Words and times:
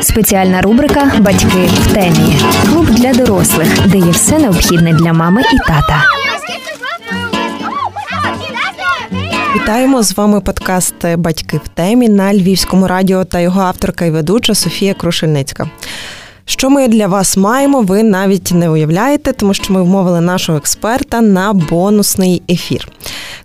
Спеціальна 0.00 0.62
рубрика 0.62 1.12
Батьки 1.20 1.68
в 1.72 1.92
темі. 1.94 2.36
Клуб 2.70 2.86
для 2.86 3.12
дорослих, 3.12 3.88
де 3.88 3.98
є 3.98 4.10
все 4.10 4.38
необхідне 4.38 4.92
для 4.92 5.12
мами 5.12 5.42
і 5.54 5.58
тата. 5.58 6.04
Вітаємо 9.54 10.02
з 10.02 10.16
вами 10.16 10.40
подкаст 10.40 10.94
Батьки 11.16 11.60
в 11.64 11.68
темі 11.68 12.08
на 12.08 12.34
Львівському 12.34 12.88
радіо 12.88 13.24
та 13.24 13.40
його 13.40 13.60
авторка 13.60 14.04
і 14.04 14.10
ведуча 14.10 14.54
Софія 14.54 14.94
Крушельницька. 14.94 15.66
Що 16.44 16.70
ми 16.70 16.88
для 16.88 17.06
вас 17.06 17.36
маємо, 17.36 17.80
ви 17.82 18.02
навіть 18.02 18.52
не 18.52 18.70
уявляєте, 18.70 19.32
тому 19.32 19.54
що 19.54 19.72
ми 19.72 19.82
вмовили 19.82 20.20
нашого 20.20 20.58
експерта 20.58 21.20
на 21.20 21.52
бонусний 21.52 22.42
ефір. 22.50 22.88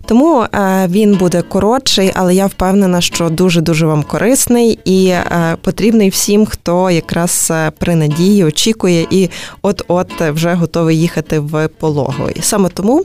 Тому 0.08 0.42
е, 0.42 0.86
він 0.90 1.14
буде 1.14 1.42
коротший, 1.42 2.12
але 2.14 2.34
я 2.34 2.46
впевнена, 2.46 3.00
що 3.00 3.28
дуже 3.28 3.60
дуже 3.60 3.86
вам 3.86 4.02
корисний 4.02 4.78
і 4.84 5.06
е, 5.06 5.56
потрібний 5.62 6.08
всім, 6.08 6.46
хто 6.46 6.90
якраз 6.90 7.48
е, 7.50 7.70
при 7.78 7.94
надії 7.94 8.44
очікує 8.44 9.06
і 9.10 9.30
от-от 9.62 10.20
вже 10.20 10.54
готовий 10.54 11.00
їхати 11.00 11.38
в 11.38 11.68
пологовий. 11.68 12.36
Саме 12.40 12.68
тому 12.68 13.04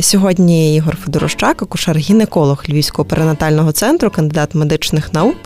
сьогодні 0.00 0.76
Ігор 0.76 0.96
Федорощак, 1.04 1.62
акушер-гінеколог 1.62 2.70
Львівського 2.70 3.08
перинатального 3.08 3.72
центру, 3.72 4.10
кандидат 4.10 4.54
медичних 4.54 5.12
наук, 5.12 5.36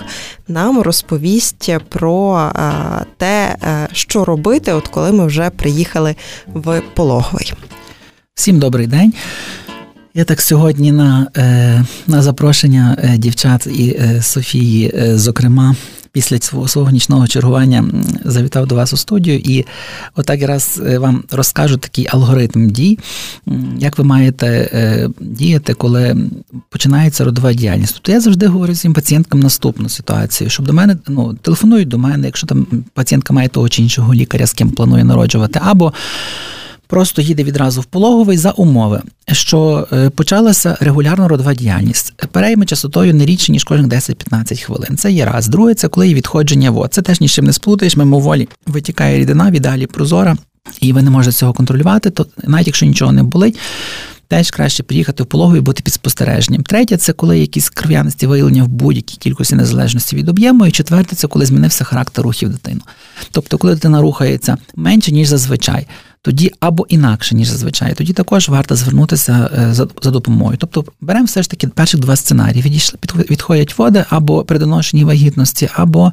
нам 0.48 0.80
розповість 0.80 1.70
про 1.88 2.51
те, 3.16 3.56
що 3.92 4.24
робити, 4.24 4.73
от 4.73 4.88
коли 4.88 5.12
ми 5.12 5.27
вже 5.27 5.51
приїхали 5.51 6.16
в 6.55 6.82
пологовий. 6.95 7.52
Всім 8.34 8.59
добрий 8.59 8.87
день. 8.87 9.12
Я 10.15 10.24
так 10.24 10.41
сьогодні 10.41 10.92
на 10.92 11.27
е, 11.37 11.84
на 12.06 12.23
запрошення 12.23 12.96
е, 13.02 13.18
дівчат 13.18 13.66
і 13.66 13.96
е, 14.01 14.23
Софії, 14.23 14.93
зокрема, 15.15 15.76
після 16.13 16.38
свого 16.38 16.68
свого 16.68 16.91
нічного 16.91 17.27
чергування 17.27 17.85
завітав 18.24 18.66
до 18.66 18.74
вас 18.74 18.93
у 18.93 18.96
студію, 18.96 19.38
і 19.38 19.65
отак 20.16 20.41
якраз 20.41 20.82
вам 20.99 21.24
розкажу 21.30 21.77
такий 21.77 22.07
алгоритм 22.10 22.71
дій, 22.71 22.99
як 23.79 23.99
ви 23.99 24.04
маєте 24.04 25.10
діяти, 25.21 25.74
коли 25.74 26.16
починається 26.69 27.24
родова 27.24 27.52
діяльність. 27.52 27.95
Тобто 27.95 28.13
я 28.13 28.21
завжди 28.21 28.46
говорю 28.46 28.73
всім 28.73 28.93
пацієнткам 28.93 29.41
наступну 29.41 29.88
ситуацію, 29.88 30.51
щоб 30.51 30.66
до 30.66 30.73
мене 30.73 30.96
ну, 31.09 31.35
телефонують 31.35 31.88
до 31.88 31.99
мене, 31.99 32.26
якщо 32.26 32.47
там 32.47 32.66
пацієнтка 32.95 33.35
має 33.35 33.49
того 33.49 33.69
чи 33.69 33.82
іншого 33.82 34.15
лікаря, 34.15 34.47
з 34.47 34.52
ким 34.52 34.71
планує 34.71 35.04
народжувати, 35.04 35.60
або 35.63 35.93
просто 36.93 37.23
їде 37.23 37.45
відразу 37.45 37.80
в 37.80 37.85
пологовий 37.85 38.38
за 38.38 38.51
умови, 38.51 39.02
що 39.32 39.88
е, 39.93 40.10
почалася 40.10 40.76
регулярна 40.80 41.29
родова 41.29 41.54
діяльність. 41.54 42.12
Перейми 42.32 42.66
частотою 42.66 43.15
не 43.15 43.26
рідше, 43.26 43.52
ніж 43.52 43.65
кожних 43.65 43.87
10-15 43.87 44.65
хвилин. 44.65 44.96
Це 44.96 45.13
є 45.13 45.24
раз. 45.24 45.48
Друге, 45.48 45.74
це 45.74 45.88
коли 45.88 46.09
є 46.09 46.15
відходження 46.15 46.70
вод. 46.70 46.95
Це 46.95 47.02
теж 47.02 47.20
нічим 47.20 47.45
не 47.45 47.52
сплутаєш, 47.52 47.96
мимоволі 47.96 48.48
витікає 48.66 49.18
рідина, 49.18 49.51
віддалі 49.51 49.87
прозора, 49.87 50.37
і 50.80 50.93
ви 50.93 51.02
не 51.02 51.10
можете 51.10 51.37
цього 51.37 51.52
контролювати, 51.52 52.10
то 52.10 52.26
навіть 52.45 52.66
якщо 52.66 52.87
нічого 52.87 53.13
не 53.13 53.23
болить. 53.23 53.59
Теж 54.29 54.51
краще 54.51 54.82
приїхати 54.82 55.23
в 55.23 55.26
пологу 55.26 55.57
і 55.57 55.60
бути 55.60 55.82
під 55.82 55.95
спостереженням. 55.95 56.63
Третє 56.63 56.96
це 56.96 57.13
коли 57.13 57.38
якісь 57.38 57.70
кров'янисті 57.70 58.26
виявлення 58.26 58.65
в 58.65 58.68
будь-якій 58.68 59.16
кількості 59.16 59.54
незалежності 59.54 60.16
від 60.16 60.29
об'єму. 60.29 60.66
І 60.66 60.70
четверте 60.70 61.16
це 61.16 61.29
коли 61.29 61.46
змінився 61.46 61.85
характер 61.85 62.24
рухів 62.24 62.48
дитини. 62.48 62.80
Тобто, 63.30 63.59
коли 63.59 63.74
дитина 63.74 64.00
рухається 64.00 64.56
менше, 64.76 65.12
ніж 65.12 65.28
зазвичай 65.28 65.87
тоді 66.22 66.53
або 66.60 66.87
інакше, 66.88 67.34
ніж 67.34 67.48
зазвичай, 67.48 67.94
тоді 67.94 68.12
також 68.12 68.48
варто 68.48 68.76
звернутися 68.76 69.50
е, 69.59 69.75
за 69.75 69.88
за 70.03 70.10
допомогою. 70.10 70.59
Тобто 70.59 70.84
беремо 71.00 71.25
все 71.25 71.42
ж 71.42 71.50
таки 71.50 71.69
перших 71.69 72.00
два 72.00 72.16
сценарії: 72.16 72.62
відійшли, 72.62 72.98
відходять 73.31 73.78
води 73.78 74.04
або 74.09 74.44
при 74.44 74.59
доношенні 74.59 75.04
вагітності, 75.04 75.69
або 75.75 76.12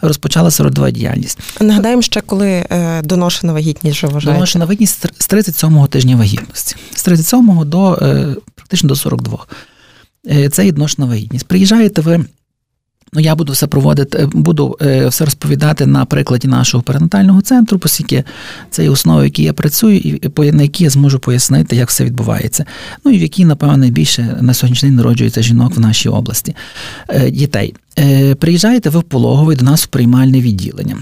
розпочалася 0.00 0.62
родова 0.62 0.90
діяльність. 0.90 1.38
Нагадаємо 1.60 2.02
ще, 2.02 2.20
коли 2.20 2.48
е, 2.48 3.02
доношена 3.02 3.52
вагітність 3.52 3.96
вже 3.96 4.06
вважається? 4.06 4.32
Доношена 4.32 4.64
вагітність 4.64 5.06
з 5.18 5.30
37-го 5.30 5.86
тижня 5.86 6.16
вагітності, 6.16 6.76
з 6.94 7.08
37-го 7.08 7.64
до 7.64 7.94
е, 7.94 8.36
практично 8.54 8.88
до 8.88 8.96
42. 8.96 9.38
Це 10.52 10.66
є 10.66 10.72
доношена 10.72 11.06
вагітність. 11.06 11.46
Приїжджаєте 11.46 12.00
ви. 12.00 12.24
Ну, 13.12 13.20
я 13.20 13.34
буду 13.34 13.52
все 13.52 13.66
проводити, 13.66 14.18
е, 14.18 14.26
буду 14.26 14.76
е, 14.82 15.08
все 15.08 15.24
розповідати 15.24 15.86
на 15.86 16.04
прикладі 16.04 16.48
нашого 16.48 16.82
перинатального 16.82 17.40
центру, 17.40 17.80
оскільки 17.84 18.24
це 18.70 18.82
є 18.82 18.90
основи, 18.90 19.24
які 19.24 19.42
я 19.42 19.52
працюю, 19.52 19.98
і 19.98 20.52
на 20.52 20.62
які 20.62 20.84
я 20.84 20.90
зможу 20.90 21.18
пояснити, 21.18 21.76
як 21.76 21.88
все 21.88 22.04
відбувається. 22.04 22.64
Ну 23.04 23.12
і 23.12 23.18
в 23.18 23.22
якій, 23.22 23.44
напевно, 23.44 23.76
найбільше 23.76 24.38
на 24.40 24.54
сьогоднішній 24.54 24.88
день 24.88 24.96
народжується 24.96 25.42
жінок 25.42 25.76
в 25.76 25.80
нашій 25.80 26.08
області 26.08 26.54
е, 27.08 27.30
дітей. 27.30 27.74
Приїжджаєте 28.38 28.90
ви 28.90 29.00
в 29.00 29.02
пологовий 29.02 29.56
до 29.56 29.64
нас 29.64 29.84
в 29.84 29.86
приймальне 29.86 30.40
відділення. 30.40 30.96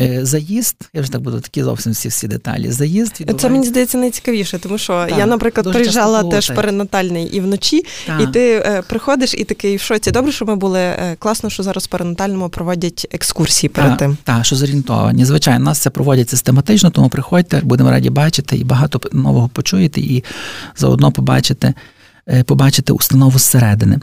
Е, 0.00 0.26
заїзд, 0.26 0.76
я 0.94 1.00
вже 1.00 1.12
так 1.12 1.20
буду 1.20 1.40
такі 1.40 1.62
зовсім 1.62 1.92
всі 1.92 2.08
всі 2.08 2.28
деталі. 2.28 2.70
Заїзд 2.70 3.20
відбувається... 3.20 3.48
Це 3.48 3.52
мені 3.52 3.66
здається 3.66 3.98
найцікавіше, 3.98 4.58
тому 4.58 4.78
що 4.78 5.06
так, 5.08 5.18
я, 5.18 5.26
наприклад, 5.26 5.72
приїжджала 5.72 6.22
теж 6.22 6.50
перинатальний 6.50 7.26
і 7.26 7.40
вночі, 7.40 7.84
так. 8.06 8.20
і 8.22 8.26
ти 8.26 8.54
е, 8.54 8.82
приходиш 8.88 9.34
і 9.34 9.44
такий 9.44 9.76
в 9.76 9.80
шоці. 9.80 10.10
Добре, 10.10 10.32
що 10.32 10.44
ми 10.44 10.56
були 10.56 10.78
е, 10.78 11.16
класно, 11.18 11.50
що 11.50 11.62
зараз 11.62 11.84
в 11.84 11.86
перинатальному 11.86 12.48
проводять 12.48 13.06
екскурсії 13.12 13.70
перед 13.70 13.90
так, 13.90 13.98
тим. 13.98 14.16
Так, 14.24 14.44
що 14.44 14.56
зорієнтовані. 14.56 15.24
Звичайно, 15.24 15.64
нас 15.64 15.78
це 15.78 15.90
проводять 15.90 16.30
систематично, 16.30 16.90
тому 16.90 17.08
приходьте, 17.08 17.60
будемо 17.64 17.90
раді 17.90 18.10
бачити 18.10 18.56
і 18.56 18.64
багато 18.64 19.00
нового 19.12 19.48
почуєте, 19.48 20.00
і 20.00 20.24
заодно 20.76 21.12
побачите. 21.12 21.74
Е, 22.28 22.42
побачити 22.42 22.92
установу 22.92 23.38
зсередини. 23.38 23.98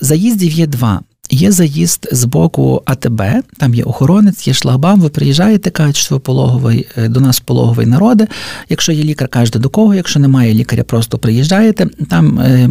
Заїздів 0.00 0.52
є 0.52 0.66
два. 0.66 1.00
Є 1.30 1.52
заїзд 1.52 2.08
з 2.12 2.24
боку 2.24 2.82
АТБ, 2.84 3.22
там 3.56 3.74
є 3.74 3.84
охоронець, 3.84 4.48
є 4.48 4.54
шлагбам. 4.54 5.00
Ви 5.00 5.08
приїжджаєте, 5.08 5.70
кажуть, 5.70 5.96
що 5.96 6.14
ви 6.14 6.18
пологовий 6.18 6.86
е, 6.96 7.08
до 7.08 7.20
нас 7.20 7.40
пологовий 7.40 7.86
народи. 7.86 8.26
Якщо 8.68 8.92
є 8.92 9.04
лікар, 9.04 9.28
кажете 9.28 9.58
до 9.58 9.68
кого. 9.68 9.94
Якщо 9.94 10.20
немає 10.20 10.54
лікаря, 10.54 10.82
просто 10.82 11.18
приїжджаєте. 11.18 11.86
Там 12.10 12.40
е, 12.40 12.70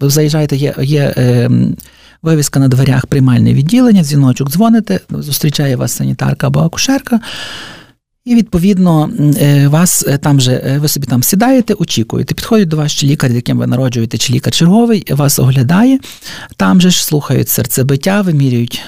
заїжджаєте, 0.00 0.56
є 0.56 0.74
є 0.82 1.14
е, 1.16 1.50
вивіска 2.22 2.60
на 2.60 2.68
дверях 2.68 3.06
приймальне 3.06 3.54
відділення, 3.54 4.02
дзвіночок 4.02 4.50
дзвоните, 4.50 5.00
зустрічає 5.10 5.76
вас 5.76 5.92
санітарка 5.92 6.46
або 6.46 6.60
акушерка. 6.60 7.20
І 8.24 8.34
відповідно 8.34 9.10
е, 9.40 9.68
вас 9.68 10.04
е, 10.08 10.18
там 10.18 10.40
же 10.40 10.52
е, 10.52 10.78
ви 10.78 10.88
собі 10.88 11.06
там 11.06 11.22
сідаєте, 11.22 11.74
очікуєте. 11.74 12.34
Підходить 12.34 12.68
до 12.68 12.76
вас 12.76 12.92
чи 12.92 13.06
лікар, 13.06 13.32
яким 13.32 13.58
ви 13.58 13.66
народжуєте, 13.66 14.18
чи 14.18 14.32
лікар 14.32 14.52
черговий, 14.52 15.06
вас 15.10 15.38
оглядає. 15.38 15.98
Там 16.56 16.80
же 16.80 16.90
ж 16.90 17.04
слухають 17.04 17.48
серцебиття, 17.48 18.20
вимірюють 18.20 18.82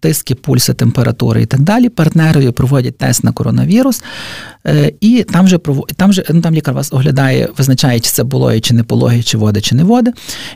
тиски, 0.00 0.34
пульси, 0.34 0.74
температури 0.74 1.42
і 1.42 1.46
так 1.46 1.60
далі. 1.60 1.88
Партнерові 1.88 2.50
проводять 2.50 2.98
тест 2.98 3.24
на 3.24 3.32
коронавірус, 3.32 4.02
і 5.00 5.24
там 5.32 5.48
же 5.48 5.58
там 5.96 6.12
же 6.12 6.24
ну, 6.30 6.40
там 6.40 6.54
лікар 6.54 6.74
вас 6.74 6.92
оглядає, 6.92 7.48
визначає, 7.58 8.00
чи 8.00 8.10
це 8.10 8.24
пологи, 8.24 8.60
чи 8.60 8.74
не 8.74 8.82
пологи, 8.82 9.22
чи 9.22 9.38
води, 9.38 9.60
чи 9.60 9.74
не 9.74 9.84
води. 9.84 10.12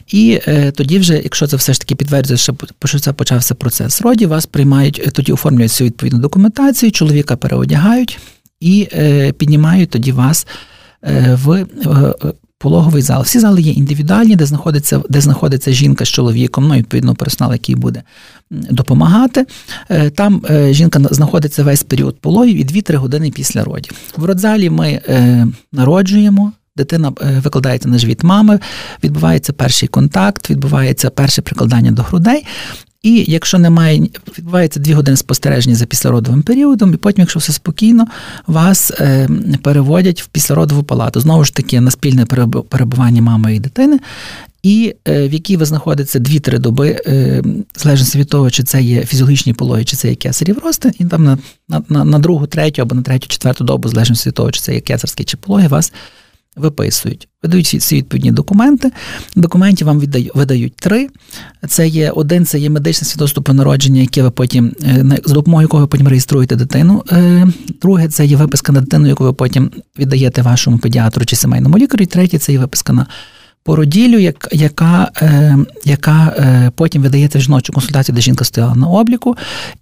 І 0.08 0.40
тоді, 0.74 0.98
вже, 0.98 1.14
якщо 1.14 1.46
це 1.46 1.56
все 1.56 1.72
ж 1.72 1.80
таки 1.80 1.94
підтверджує, 1.94 2.38
що 2.84 2.98
це 3.00 3.12
почався 3.12 3.54
процес 3.54 4.02
роді, 4.02 4.26
вас 4.26 4.46
приймають, 4.46 5.08
тоді 5.12 5.32
оформлюють 5.32 5.72
цю 5.72 5.84
відповідну 5.84 6.18
документацію, 6.18 6.92
чоловіка 6.92 7.36
переодягають 7.36 8.14
і 8.60 8.88
е, 8.92 9.32
піднімають 9.32 9.90
тоді 9.90 10.12
вас 10.12 10.46
е, 11.04 11.38
в 11.44 11.52
е, 11.52 11.66
пологовий 12.58 13.02
зал. 13.02 13.22
Всі 13.22 13.40
зали 13.40 13.62
є 13.62 13.72
індивідуальні, 13.72 14.36
де 14.36 14.46
знаходиться 14.46 15.02
де 15.08 15.20
знаходиться 15.20 15.72
жінка 15.72 16.04
з 16.04 16.08
чоловіком, 16.08 16.68
ну, 16.68 16.74
відповідно, 16.74 17.14
персонал, 17.14 17.52
який 17.52 17.74
буде 17.74 18.02
допомагати. 18.50 19.46
Там 20.14 20.42
жінка 20.70 21.00
знаходиться 21.10 21.64
весь 21.64 21.82
період 21.82 22.20
пологів 22.20 22.56
і 22.56 22.64
2-3 22.64 22.96
години 22.96 23.30
після 23.30 23.64
родів. 23.64 23.92
В 24.16 24.24
родзалі 24.24 24.70
ми 24.70 25.00
народжуємо. 25.72 26.52
Дитина 26.76 27.12
викладається 27.44 27.88
на 27.88 27.98
живіт 27.98 28.22
мами, 28.22 28.60
відбувається 29.04 29.52
перший 29.52 29.88
контакт, 29.88 30.50
відбувається 30.50 31.10
перше 31.10 31.42
прикладання 31.42 31.90
до 31.90 32.02
грудей. 32.02 32.44
І 33.04 33.24
якщо 33.28 33.58
немає, 33.58 34.08
відбувається 34.38 34.80
дві 34.80 34.92
години 34.92 35.16
спостереження 35.16 35.76
за 35.76 35.86
післяродовим 35.86 36.42
періодом, 36.42 36.94
і 36.94 36.96
потім, 36.96 37.20
якщо 37.20 37.38
все 37.38 37.52
спокійно, 37.52 38.06
вас 38.46 38.90
е, 38.90 39.28
переводять 39.62 40.22
в 40.22 40.26
післяродову 40.26 40.82
палату. 40.82 41.20
Знову 41.20 41.44
ж 41.44 41.54
таки, 41.54 41.80
на 41.80 41.90
спільне 41.90 42.26
перебування 42.68 43.22
мами 43.22 43.56
і 43.56 43.60
дитини, 43.60 43.98
і 44.62 44.94
е, 45.08 45.28
в 45.28 45.32
якій 45.32 45.56
ви 45.56 45.64
знаходитеся 45.64 46.18
2-3 46.18 46.58
доби, 46.58 47.02
е, 47.06 47.42
залежно 47.76 48.20
від 48.20 48.28
того, 48.28 48.50
чи 48.50 48.62
це 48.62 48.82
є 48.82 49.04
фізіологічні 49.04 49.52
пологи, 49.52 49.84
чи 49.84 49.96
це 49.96 50.08
є 50.08 50.14
кесарів 50.14 50.58
рости, 50.58 50.92
і 50.98 51.04
там 51.04 51.24
на 51.24 51.38
на, 51.88 52.04
на 52.04 52.18
другу, 52.18 52.46
третю 52.46 52.82
або 52.82 52.94
на 52.94 53.02
третю, 53.02 53.26
четверту 53.28 53.64
добу, 53.64 53.88
залежно 53.88 54.16
від 54.26 54.34
того, 54.34 54.50
чи 54.50 54.60
це 54.60 54.74
є 54.74 54.80
кесарські 54.80 55.24
чи 55.24 55.36
пологи, 55.36 55.68
вас 55.68 55.92
виписують. 56.56 57.28
Видають 57.42 57.74
всі 57.74 57.96
відповідні 57.96 58.32
документи. 58.32 58.92
Документів 59.36 59.86
вам 59.86 60.02
видають 60.34 60.76
три. 60.76 61.08
Це 61.68 61.88
є 61.88 62.10
один, 62.10 62.46
це 62.46 62.58
є 62.58 62.70
медичне 62.70 63.08
свідоцтво 63.08 63.42
про 63.42 63.54
народження, 63.54 64.00
яке 64.00 64.22
ви 64.22 64.30
потім 64.30 64.72
з 64.80 65.20
за 65.24 65.34
допомогою 65.34 65.64
якого 65.64 65.80
ви 65.82 65.86
потім 65.86 66.08
реєструєте 66.08 66.56
дитину. 66.56 67.04
Е, 67.12 67.46
друге, 67.82 68.08
це 68.08 68.26
є 68.26 68.36
виписка 68.36 68.72
на 68.72 68.80
дитину, 68.80 69.08
яку 69.08 69.24
ви 69.24 69.32
потім 69.32 69.70
віддаєте 69.98 70.42
вашому 70.42 70.78
педіатру 70.78 71.24
чи 71.24 71.36
сімейному 71.36 71.78
лікарю. 71.78 72.02
І 72.02 72.06
третє 72.06 72.38
це 72.38 72.52
є 72.52 72.58
виписка 72.58 72.92
на 72.92 73.06
породіллю, 73.64 74.18
як, 74.18 74.48
яка 74.52 75.10
е, 75.22 75.56
яка 75.84 76.34
е, 76.38 76.70
потім 76.76 77.02
видається 77.02 77.38
в 77.38 77.42
жіночу 77.42 77.72
консультацію, 77.72 78.14
де 78.14 78.20
жінка 78.20 78.44
стояла 78.44 78.74
на 78.74 78.86
обліку. 78.86 79.36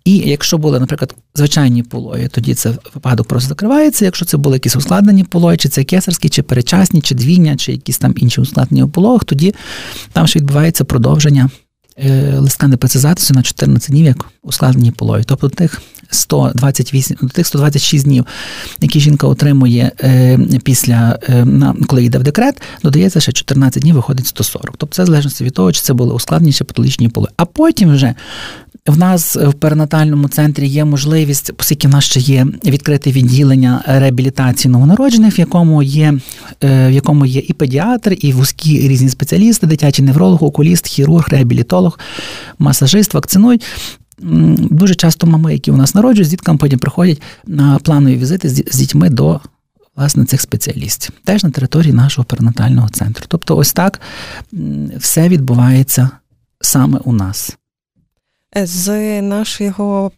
І 0.05 0.17
якщо 0.17 0.59
були, 0.59 0.81
наприклад, 0.81 1.15
звичайні 1.35 1.83
пологи, 1.83 2.29
тоді 2.29 2.55
це 2.55 2.75
випадок 2.95 3.29
просто 3.29 3.49
закривається. 3.49 4.05
Якщо 4.05 4.25
це 4.25 4.37
були 4.37 4.57
якісь 4.57 4.77
ускладнені 4.77 5.25
пологи, 5.25 5.57
чи 5.57 5.69
це 5.69 5.85
кесарські, 5.85 6.29
чи 6.29 6.43
перечасні, 6.43 7.01
чи 7.01 7.15
двійня, 7.15 7.57
чи 7.57 7.73
якісь 7.73 7.99
там 7.99 8.15
інші 8.17 8.41
ускладнені 8.41 8.89
пологах, 8.89 9.25
тоді 9.25 9.55
там 10.13 10.27
ще 10.27 10.39
відбувається 10.39 10.85
продовження 10.85 11.51
е, 11.97 12.35
листка 12.39 12.69
непрецизацію 12.69 13.37
на 13.37 13.43
14 13.43 13.91
днів, 13.91 14.07
як 14.07 14.25
ускладнені 14.43 14.91
пологи. 14.91 15.25
Тобто 15.27 15.49
тих 15.49 15.83
128, 16.15 17.17
до 17.23 17.29
тих 17.29 17.47
126 17.47 18.05
днів, 18.05 18.27
які 18.81 19.01
жінка 19.01 19.27
отримує 19.27 19.93
е, 20.01 20.39
після 20.65 21.19
е, 21.29 21.45
на 21.45 21.75
коли 21.87 22.05
йде 22.05 22.19
в 22.19 22.23
декрет, 22.23 22.63
додається 22.83 23.21
ще 23.21 23.33
14 23.33 23.83
днів, 23.83 23.95
виходить 23.95 24.27
140. 24.27 24.75
Тобто 24.79 24.97
це 24.97 25.07
залежності 25.07 25.45
від 25.45 25.55
того, 25.55 25.73
чи 25.73 25.81
це 25.81 25.93
були 25.93 26.15
ускладнені 26.15 26.53
чи 26.53 26.65
патологічні 26.65 27.09
поли. 27.09 27.29
А 27.37 27.45
потім 27.45 27.95
вже. 27.95 28.15
В 28.87 28.99
нас 28.99 29.37
в 29.37 29.53
перинатальному 29.53 30.29
центрі 30.29 30.67
є 30.67 30.85
можливість, 30.85 31.53
оскільки 31.59 31.89
в 31.89 31.91
нас 31.91 32.05
ще 32.05 32.21
є 32.21 32.47
відкрите 32.65 33.13
відділення 33.13 33.83
реабілітації 33.87 34.73
новонароджених, 34.73 35.39
в 35.39 35.41
якому 35.41 35.83
є 35.83 36.15
е, 36.65 36.89
в 36.89 36.93
якому 36.93 37.27
є 37.27 37.43
і 37.49 37.53
педіатр, 37.53 38.17
і 38.21 38.33
вузькі 38.33 38.89
різні 38.89 39.09
спеціалісти, 39.09 39.67
дитячий 39.67 40.05
невролог, 40.05 40.45
окуліст, 40.45 40.87
хірург, 40.87 41.29
реабілітолог, 41.29 41.99
масажист, 42.59 43.15
вакцинують. 43.15 43.65
Дуже 44.23 44.95
часто 44.95 45.27
мами, 45.27 45.53
які 45.53 45.71
у 45.71 45.77
нас 45.77 45.95
народжують, 45.95 46.29
з 46.29 46.31
дітками 46.31 46.59
потім 46.59 46.79
приходять 46.79 47.23
на 47.47 47.79
планові 47.79 48.17
візити 48.17 48.49
з 48.49 48.77
дітьми 48.77 49.11
до 49.11 49.41
власне 49.97 50.25
цих 50.25 50.41
спеціалістів, 50.41 51.13
теж 51.25 51.45
на 51.45 51.51
території 51.51 51.93
нашого 51.93 52.25
перинатального 52.25 52.89
центру. 52.89 53.25
Тобто, 53.29 53.57
ось 53.57 53.73
так 53.73 54.01
все 54.97 55.29
відбувається 55.29 56.11
саме 56.61 56.99
у 57.05 57.13
нас. 57.13 57.57
З 58.57 59.23
нашого 59.23 60.11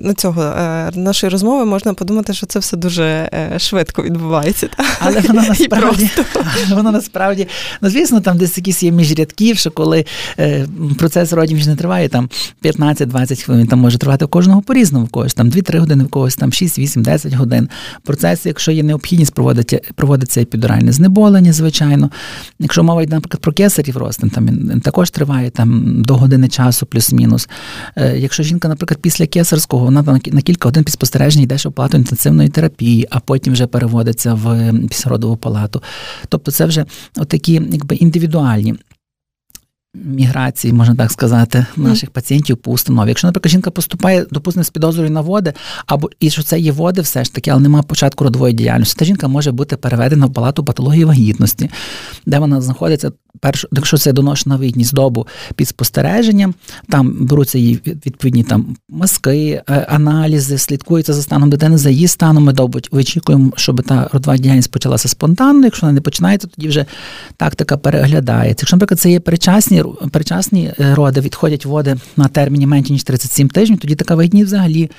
ну, 0.00 0.12
цього 0.12 0.42
е, 0.42 0.90
нашої 0.94 1.30
розмови 1.30 1.64
можна 1.64 1.94
подумати, 1.94 2.34
що 2.34 2.46
це 2.46 2.58
все 2.58 2.76
дуже 2.76 3.04
е, 3.04 3.58
швидко 3.58 4.02
відбувається. 4.02 4.68
Та? 4.76 4.84
Але 5.00 5.20
воно 5.28 5.42
насправді 5.48 6.10
воно 6.70 6.92
насправді, 6.92 7.48
ну 7.80 7.90
звісно, 7.90 8.20
там 8.20 8.38
десь 8.38 8.56
якісь 8.58 8.82
є 8.82 8.90
міжрядків, 8.90 9.58
що 9.58 9.70
коли 9.70 10.04
е, 10.38 10.66
процес 10.98 11.32
родів 11.32 11.66
не 11.66 11.76
триває 11.76 12.08
там 12.08 12.28
15-20 12.62 13.44
хвилин, 13.44 13.66
там 13.66 13.78
може 13.78 13.98
тривати 13.98 14.24
у 14.24 14.28
кожного 14.28 14.62
по-різному, 14.62 15.04
в 15.04 15.08
когось 15.08 15.34
там 15.34 15.50
2-3 15.50 15.78
години, 15.78 16.04
в 16.04 16.08
когось 16.08 16.36
там 16.36 16.52
6, 16.52 16.78
8, 16.78 17.02
10 17.02 17.32
годин. 17.32 17.68
Процес, 18.02 18.46
якщо 18.46 18.72
є 18.72 18.82
необхідність, 18.82 19.34
проводити, 19.34 19.82
проводиться 19.94 20.40
епідуральне 20.40 20.92
знеболення, 20.92 21.52
звичайно. 21.52 22.10
Якщо 22.58 22.82
мова 22.82 23.02
йде, 23.02 23.14
наприклад, 23.14 23.40
про 23.40 23.52
кесарів 23.52 23.96
ростин, 23.96 24.30
там 24.30 24.46
він 24.46 24.80
також 24.80 25.10
триває 25.10 25.50
там 25.50 26.02
до 26.02 26.16
години 26.16 26.48
часу, 26.48 26.86
плюс-мінус. 26.86 27.48
Е, 27.96 28.18
якщо 28.18 28.42
жінка, 28.42 28.68
наприклад, 28.68 29.00
після 29.00 29.26
кесарського, 29.26 29.84
вона 29.84 30.20
на 30.26 30.42
кілька 30.42 30.68
годин 30.68 30.84
під 30.84 30.92
спостереження 30.92 31.44
йде 31.44 31.56
в 31.56 31.72
палату 31.72 31.96
інтенсивної 31.96 32.48
терапії, 32.48 33.06
а 33.10 33.20
потім 33.20 33.52
вже 33.52 33.66
переводиться 33.66 34.34
в 34.34 34.72
післяродову 34.88 35.36
палату. 35.36 35.82
Тобто 36.28 36.50
це 36.50 36.66
вже 36.66 36.84
такі 37.28 37.52
якби 37.52 37.96
індивідуальні. 37.96 38.74
Міграції, 39.94 40.72
можна 40.72 40.94
так 40.94 41.10
сказати, 41.10 41.66
наших 41.76 42.10
пацієнтів 42.10 42.56
по 42.56 42.70
установі. 42.72 43.08
Якщо, 43.08 43.28
наприклад, 43.28 43.50
жінка 43.50 43.70
поступає, 43.70 44.26
допустимо, 44.30 44.64
з 44.64 44.70
підозрою 44.70 45.10
на 45.10 45.20
води, 45.20 45.52
або 45.86 46.10
і 46.20 46.30
що 46.30 46.42
це 46.42 46.58
є 46.58 46.72
води, 46.72 47.00
все 47.00 47.24
ж 47.24 47.34
таки, 47.34 47.50
але 47.50 47.60
немає 47.60 47.82
початку 47.82 48.24
родової 48.24 48.54
діяльності, 48.54 48.98
та 48.98 49.04
жінка 49.04 49.28
може 49.28 49.52
бути 49.52 49.76
переведена 49.76 50.26
в 50.26 50.32
палату 50.32 50.64
патології 50.64 51.04
вагітності, 51.04 51.70
де 52.26 52.38
вона 52.38 52.60
знаходиться 52.60 53.12
перш, 53.40 53.66
якщо 53.72 53.98
це 53.98 54.12
доношена 54.12 54.56
вагітність 54.56 54.94
добу 54.94 55.26
під 55.54 55.68
спостереженням, 55.68 56.54
там 56.88 57.26
беруться 57.26 57.58
її 57.58 57.80
відповідні 58.06 58.42
там 58.42 58.76
мазки, 58.88 59.62
е, 59.68 59.74
аналізи, 59.88 60.58
слідкується 60.58 61.12
за 61.12 61.22
станом 61.22 61.50
дитини, 61.50 61.78
за 61.78 61.90
її 61.90 62.08
станом. 62.08 62.44
Ми 62.44 62.52
довго 62.52 62.80
вичікуємо, 62.92 63.52
щоб 63.56 63.82
та 63.82 64.08
родова 64.12 64.36
діяльність 64.36 64.70
почалася 64.70 65.08
спонтанно. 65.08 65.64
Якщо 65.64 65.86
вона 65.86 65.92
не 65.92 66.00
починається, 66.00 66.48
тоді 66.48 66.68
вже 66.68 66.86
тактика 67.36 67.76
переглядається. 67.76 68.62
Якщо, 68.62 68.76
наприклад, 68.76 69.00
це 69.00 69.10
є 69.10 69.20
перечасні 69.20 69.79
перечасні 69.82 70.72
е, 70.80 70.94
роди, 70.94 71.20
відходять 71.20 71.66
води 71.66 71.96
на 72.16 72.28
терміні 72.28 72.66
менше 72.66 72.92
ніж 72.92 73.04
37 73.04 73.48
тижнів, 73.48 73.78
тоді 73.78 73.94
така 73.94 74.14
вагітність 74.14 74.46
взагалі 74.46 74.90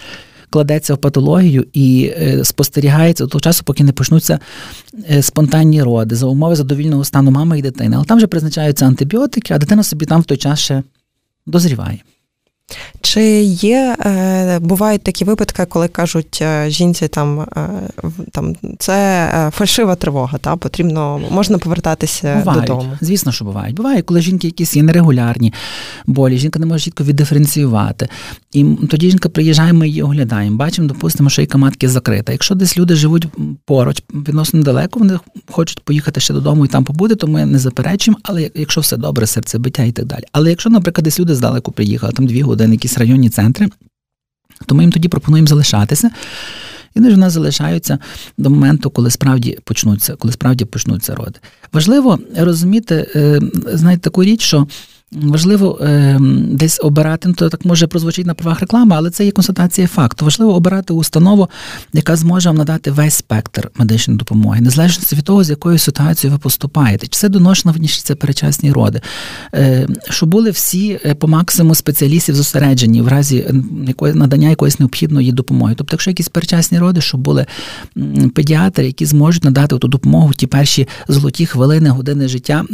кладеться 0.49 0.93
в 0.93 0.97
патологію 0.97 1.65
і 1.73 2.13
е, 2.17 2.43
спостерігається 2.43 3.23
до 3.23 3.29
того 3.29 3.41
часу, 3.41 3.63
поки 3.65 3.83
не 3.83 3.91
почнуться 3.91 4.39
е, 5.11 5.21
спонтанні 5.21 5.83
роди 5.83 6.15
за 6.15 6.25
умови 6.25 6.55
задовільного 6.55 7.03
стану 7.03 7.31
мами 7.31 7.59
і 7.59 7.61
дитини. 7.61 7.95
Але 7.95 8.05
там 8.05 8.17
вже 8.17 8.27
призначаються 8.27 8.85
антибіотики, 8.85 9.53
а 9.53 9.57
дитина 9.57 9.83
собі 9.83 10.05
там 10.05 10.21
в 10.21 10.25
той 10.25 10.37
час 10.37 10.59
ще 10.59 10.83
дозріває. 11.45 11.99
Чи 13.01 13.23
є, 13.43 13.95
е, 14.05 14.59
бувають 14.59 15.03
такі 15.03 15.25
випадки, 15.25 15.65
коли 15.65 15.87
кажуть 15.87 16.39
е, 16.41 16.69
жінці, 16.69 17.07
там 17.07 17.39
е, 17.39 17.69
там 18.31 18.55
це 18.79 19.51
фальшива 19.53 19.95
тривога, 19.95 20.37
та 20.37 20.55
потрібно 20.55 21.21
можна 21.31 21.57
повертатися 21.57 22.35
бувають. 22.35 22.65
додому? 22.65 22.97
Звісно, 23.01 23.31
що 23.31 23.45
бувають. 23.45 23.75
Буває, 23.75 24.01
коли 24.01 24.21
жінки 24.21 24.47
якісь 24.47 24.75
є 24.75 24.83
нерегулярні 24.83 25.53
болі, 26.05 26.37
жінка 26.37 26.59
не 26.59 26.65
може 26.65 26.83
чітко 26.83 27.03
віддиференціювати. 27.03 28.07
І 28.53 28.63
тоді 28.63 29.09
жінка 29.09 29.29
приїжджає, 29.29 29.73
ми 29.73 29.87
її 29.87 30.03
оглядаємо. 30.03 30.57
Бачимо, 30.57 30.87
допустимо, 30.87 31.29
що 31.29 31.41
шийка 31.41 31.57
матки 31.57 31.89
закрита. 31.89 32.31
Якщо 32.31 32.55
десь 32.55 32.77
люди 32.77 32.95
живуть 32.95 33.27
поруч, 33.65 34.03
відносно 34.13 34.59
недалеко, 34.59 34.99
вони 34.99 35.19
хочуть 35.51 35.79
поїхати 35.79 36.19
ще 36.19 36.33
додому 36.33 36.65
і 36.65 36.67
там 36.67 36.83
побути, 36.83 37.15
то 37.15 37.27
ми 37.27 37.45
не 37.45 37.59
заперечуємо, 37.59 38.19
але 38.23 38.51
якщо 38.55 38.81
все 38.81 38.97
добре, 38.97 39.27
серцебиття 39.27 39.83
і 39.83 39.91
так 39.91 40.05
далі. 40.05 40.23
Але 40.31 40.49
якщо, 40.49 40.69
наприклад, 40.69 41.03
десь 41.03 41.19
люди 41.19 41.35
здалеку 41.35 41.71
приїхали, 41.71 42.13
там 42.13 42.27
дві 42.27 42.41
години 42.41 42.60
якісь 42.67 42.97
районні 42.97 43.29
центри, 43.29 43.69
то 44.65 44.75
ми 44.75 44.83
їм 44.83 44.91
тоді 44.91 45.07
пропонуємо 45.07 45.47
залишатися. 45.47 46.11
І 46.95 46.99
вони 46.99 47.09
ж 47.09 47.15
в 47.15 47.19
нас 47.19 47.33
залишаються 47.33 47.99
до 48.37 48.49
моменту, 48.49 48.89
коли 48.89 49.11
справді 49.11 49.59
почнуться, 49.63 50.15
коли 50.15 50.33
справді 50.33 50.65
почнуться 50.65 51.15
роди. 51.15 51.39
Важливо 51.73 52.19
розуміти, 52.37 53.11
е, 53.15 53.39
знаєте, 53.73 54.01
таку 54.01 54.23
річ, 54.23 54.41
що 54.41 54.67
Важливо 55.13 55.79
е, 55.81 56.17
десь 56.51 56.79
обирати, 56.83 57.27
ну, 57.27 57.33
то 57.33 57.49
так 57.49 57.65
може 57.65 57.87
прозвучити 57.87 58.27
на 58.27 58.33
правах 58.33 58.59
реклами, 58.59 58.95
але 58.95 59.09
це 59.09 59.25
є 59.25 59.31
констатація 59.31 59.87
факту. 59.87 60.25
Важливо 60.25 60.55
обирати 60.55 60.93
установу, 60.93 61.49
яка 61.93 62.15
зможе 62.15 62.49
вам 62.49 62.57
надати 62.57 62.91
весь 62.91 63.13
спектр 63.13 63.71
медичної 63.75 64.17
допомоги, 64.17 64.61
незалежно 64.61 65.03
від 65.13 65.23
того, 65.23 65.43
з 65.43 65.49
якою 65.49 65.77
ситуацією 65.77 66.35
ви 66.35 66.39
поступаєте. 66.39 67.07
Чи 67.07 67.19
це 67.19 67.29
доношена 67.29 67.73
чи 67.73 68.01
це 68.01 68.15
перечасні 68.15 68.71
роди, 68.71 69.01
е, 69.53 69.87
щоб 70.09 70.29
були 70.29 70.51
всі 70.51 70.99
е, 71.05 71.15
по 71.15 71.27
максимуму 71.27 71.75
спеціалістів 71.75 72.35
зосереджені 72.35 73.01
в 73.01 73.07
разі 73.07 73.45
якої 73.87 74.13
надання 74.13 74.49
якоїсь 74.49 74.79
необхідної 74.79 75.31
допомоги. 75.31 75.73
Тобто, 75.77 75.93
якщо 75.93 76.09
якісь 76.11 76.29
перечасні 76.29 76.79
роди, 76.79 77.01
щоб 77.01 77.21
були 77.21 77.45
педіатри, 78.35 78.85
які 78.85 79.05
зможуть 79.05 79.43
надати 79.43 79.77
ту 79.77 79.87
допомогу 79.87 80.27
в 80.27 80.35
ті 80.35 80.47
перші 80.47 80.87
золоті 81.07 81.45
хвилини, 81.45 81.89
години 81.89 82.27
життя 82.27 82.65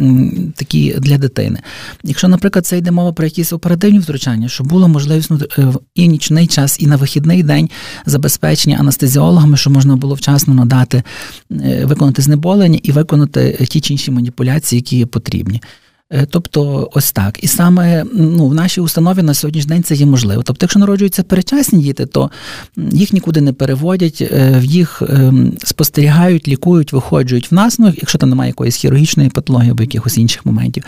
такі 0.56 0.96
для 1.00 1.18
дитини. 1.18 1.60
Якщо 2.04 2.27
Якщо, 2.28 2.38
наприклад, 2.38 2.66
це 2.66 2.78
йде 2.78 2.92
мова 2.92 3.14
про 3.14 3.26
якісь 3.26 3.54
оперативні 3.54 4.00
втручання, 4.00 4.48
щоб 4.48 4.68
було 4.68 4.88
можливість 4.88 5.32
ну, 5.32 5.40
е, 5.58 5.74
і 5.96 6.08
нічний 6.08 6.48
час, 6.48 6.80
і 6.80 6.88
на 6.88 6.96
вихідний 6.96 7.44
день 7.44 7.70
забезпечення 8.06 8.78
анестезіологами, 8.80 9.58
щоб 9.58 9.74
можна 9.74 9.96
було 9.96 10.16
вчасно 10.16 10.54
надати, 10.54 11.04
е, 11.52 11.86
виконати 11.86 12.22
знеболення 12.22 12.80
і 12.84 12.92
виконати 12.92 13.66
ті 13.70 13.82
чи 13.82 13.94
інші 13.94 14.12
маніпуляції, 14.12 14.80
які 14.80 14.98
є 14.98 15.06
потрібні. 15.06 15.62
Е, 16.10 16.26
тобто, 16.30 16.90
ось 16.94 17.12
так. 17.12 17.44
І 17.44 17.48
саме 17.48 18.04
ну, 18.14 18.48
в 18.48 18.54
нашій 18.54 18.82
установі 18.82 19.22
на 19.22 19.34
сьогоднішній 19.34 19.70
день 19.70 19.84
це 19.84 19.96
є 19.96 20.06
можливо. 20.06 20.44
Тобто, 20.44 20.64
якщо 20.64 20.80
народжуються 20.80 21.24
перечасні 21.24 21.84
діти, 21.84 22.06
то 22.06 22.32
їх 22.78 23.14
нікуди 23.14 23.42
не 23.42 23.54
переводять, 23.54 24.32
їх 24.62 25.02
ем, 25.10 25.54
спостерігають, 25.64 26.48
лікують, 26.48 26.94
виходжують 26.94 27.52
в 27.52 27.56
нас, 27.56 27.80
ну, 27.80 27.94
якщо 27.98 28.18
там 28.18 28.30
немає 28.30 28.50
якоїсь 28.50 28.76
хірургічної 28.76 29.30
патології 29.30 29.72
або 29.72 29.84
якихось 29.84 30.18
інших 30.18 30.46
моментів 30.46 30.84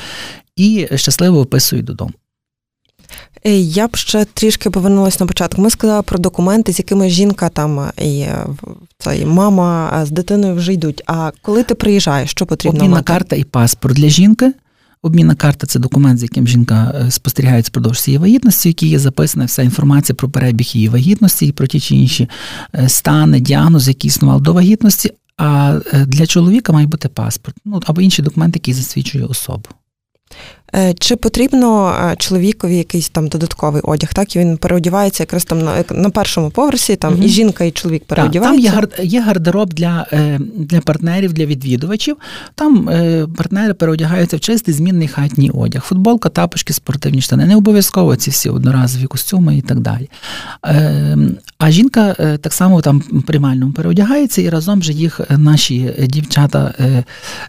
і 0.59 0.87
щасливо 0.95 1.39
виписують 1.39 1.85
додому. 1.85 2.11
Е, 3.45 3.57
я 3.57 3.87
б 3.87 3.95
ще 3.95 4.25
трішки 4.25 4.69
повернулася 4.69 5.17
на 5.19 5.27
початку. 5.27 5.61
Ми 5.61 5.69
сказали 5.69 6.01
про 6.01 6.19
документи, 6.19 6.73
з 6.73 6.79
якими 6.79 7.09
жінка 7.09 7.49
там 7.49 7.79
е, 7.79 7.91
і 8.01 8.25
це, 8.97 9.19
і 9.19 9.25
мама 9.25 10.01
з 10.05 10.11
дитиною 10.11 10.55
вже 10.55 10.73
йдуть. 10.73 11.03
А 11.05 11.31
коли 11.41 11.63
ти 11.63 11.75
приїжджаєш, 11.75 12.31
що 12.31 12.45
потрібно? 12.45 12.77
Обмінна 12.77 12.95
мати? 12.95 13.07
карта 13.07 13.35
і 13.35 13.43
паспорт 13.43 13.95
для 13.95 14.09
жінки. 14.09 14.53
Обмінна 15.01 15.35
карта 15.35 15.67
це 15.67 15.79
документ, 15.79 16.19
з 16.19 16.23
яким 16.23 16.47
жінка 16.47 16.95
е, 16.95 17.11
спостерігається 17.11 17.69
впродовж 17.69 18.01
цієї 18.01 18.17
вагітності, 18.17 18.69
в 18.69 18.71
якій 18.71 18.87
є 18.87 18.99
записана 18.99 19.45
вся 19.45 19.61
інформація 19.61 20.15
про 20.15 20.29
перебіг 20.29 20.67
її 20.73 20.89
вагітності 20.89 21.45
і 21.47 21.51
про 21.51 21.67
ті 21.67 21.79
чи 21.79 21.95
інші 21.95 22.29
стани, 22.87 23.39
діагнози, 23.39 23.91
які 23.91 24.07
існували 24.07 24.41
до 24.41 24.53
вагітності. 24.53 25.11
А 25.37 25.79
для 26.05 26.27
чоловіка 26.27 26.73
має 26.73 26.87
бути 26.87 27.09
паспорт, 27.09 27.57
ну 27.65 27.81
або 27.85 28.01
інші 28.01 28.21
документи, 28.21 28.57
які 28.57 28.73
засвідчують 28.73 29.31
особу. 29.31 29.65
Е, 30.75 30.93
чи 30.99 31.15
потрібно 31.15 31.95
е, 32.11 32.15
чоловікові 32.15 32.77
якийсь 32.77 33.09
там 33.09 33.27
додатковий 33.27 33.81
одяг? 33.85 34.13
Так 34.13 34.35
і 34.35 34.39
він 34.39 34.57
переодівається 34.57 35.23
якраз 35.23 35.45
там 35.45 35.59
на 35.59 35.83
на 35.91 36.09
першому 36.09 36.49
поверсі, 36.49 36.95
там 36.95 37.13
угу. 37.13 37.23
і 37.23 37.27
жінка, 37.27 37.63
і 37.63 37.71
чоловік 37.71 38.03
переодіваються? 38.03 38.71
Там 38.71 38.89
є 38.97 39.05
є 39.05 39.21
гардероб 39.21 39.73
для 39.73 40.05
е, 40.13 40.39
для 40.55 40.81
партнерів, 40.81 41.33
для 41.33 41.45
відвідувачів. 41.45 42.17
Там 42.55 42.85
партнери 43.37 43.73
переодягаються 43.73 44.37
в 44.37 44.39
чистий 44.39 44.73
змінний 44.73 45.07
хатній 45.07 45.51
одяг. 45.51 45.81
Футболка, 45.81 46.29
тапочки, 46.29 46.73
спортивні 46.73 47.21
штани. 47.21 47.45
Не 47.45 47.55
обов'язково 47.55 48.15
ці 48.15 48.31
всі 48.31 48.49
одноразові 48.49 49.05
костюми 49.05 49.57
і 49.57 49.61
так 49.61 49.79
далі. 49.79 50.09
А 51.59 51.71
жінка 51.71 52.13
так 52.41 52.53
само 52.53 52.81
там 52.81 53.01
приймальному 53.01 53.73
переодягається, 53.73 54.41
і 54.41 54.49
разом 54.49 54.83
же 54.83 54.93
їх 54.93 55.21
наші 55.29 55.93
дівчата, 55.99 56.73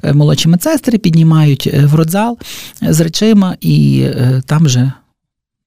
молодші 0.03 0.49
медсестри, 0.49 0.99
піднімають 0.99 1.67
в 1.75 1.95
родзал 1.95 2.39
з 2.83 3.01
речима, 3.01 3.57
і 3.61 4.03
е, 4.07 4.43
там 4.47 4.69
же 4.69 4.93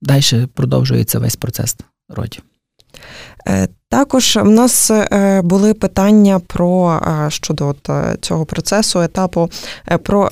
далі 0.02 0.48
продовжується 0.54 1.20
весь 1.20 1.36
процес 1.36 1.78
родів. 2.10 2.42
Е, 3.48 3.68
також 3.90 4.36
в 4.36 4.50
нас 4.50 4.92
е, 4.92 5.42
були 5.42 5.74
питання 5.74 6.40
про 6.40 7.02
щодо 7.30 7.76
цього 8.22 8.46
процесу, 8.46 9.02
етапу, 9.02 9.50
про 10.04 10.32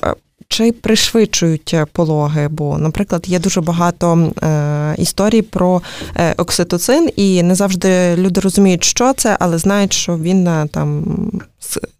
чи 0.52 0.72
пришвидшують 0.72 1.74
пологи? 1.92 2.48
Бо, 2.48 2.78
наприклад, 2.78 3.24
є 3.26 3.38
дуже 3.38 3.60
багато 3.60 4.32
е, 4.42 4.94
історій 4.98 5.42
про 5.42 5.82
е, 6.16 6.34
окситоцин, 6.36 7.10
і 7.16 7.42
не 7.42 7.54
завжди 7.54 8.16
люди 8.16 8.40
розуміють, 8.40 8.84
що 8.84 9.12
це, 9.12 9.36
але 9.40 9.58
знають, 9.58 9.92
що 9.92 10.18
він 10.18 10.46
е, 10.46 10.66
там 10.72 11.04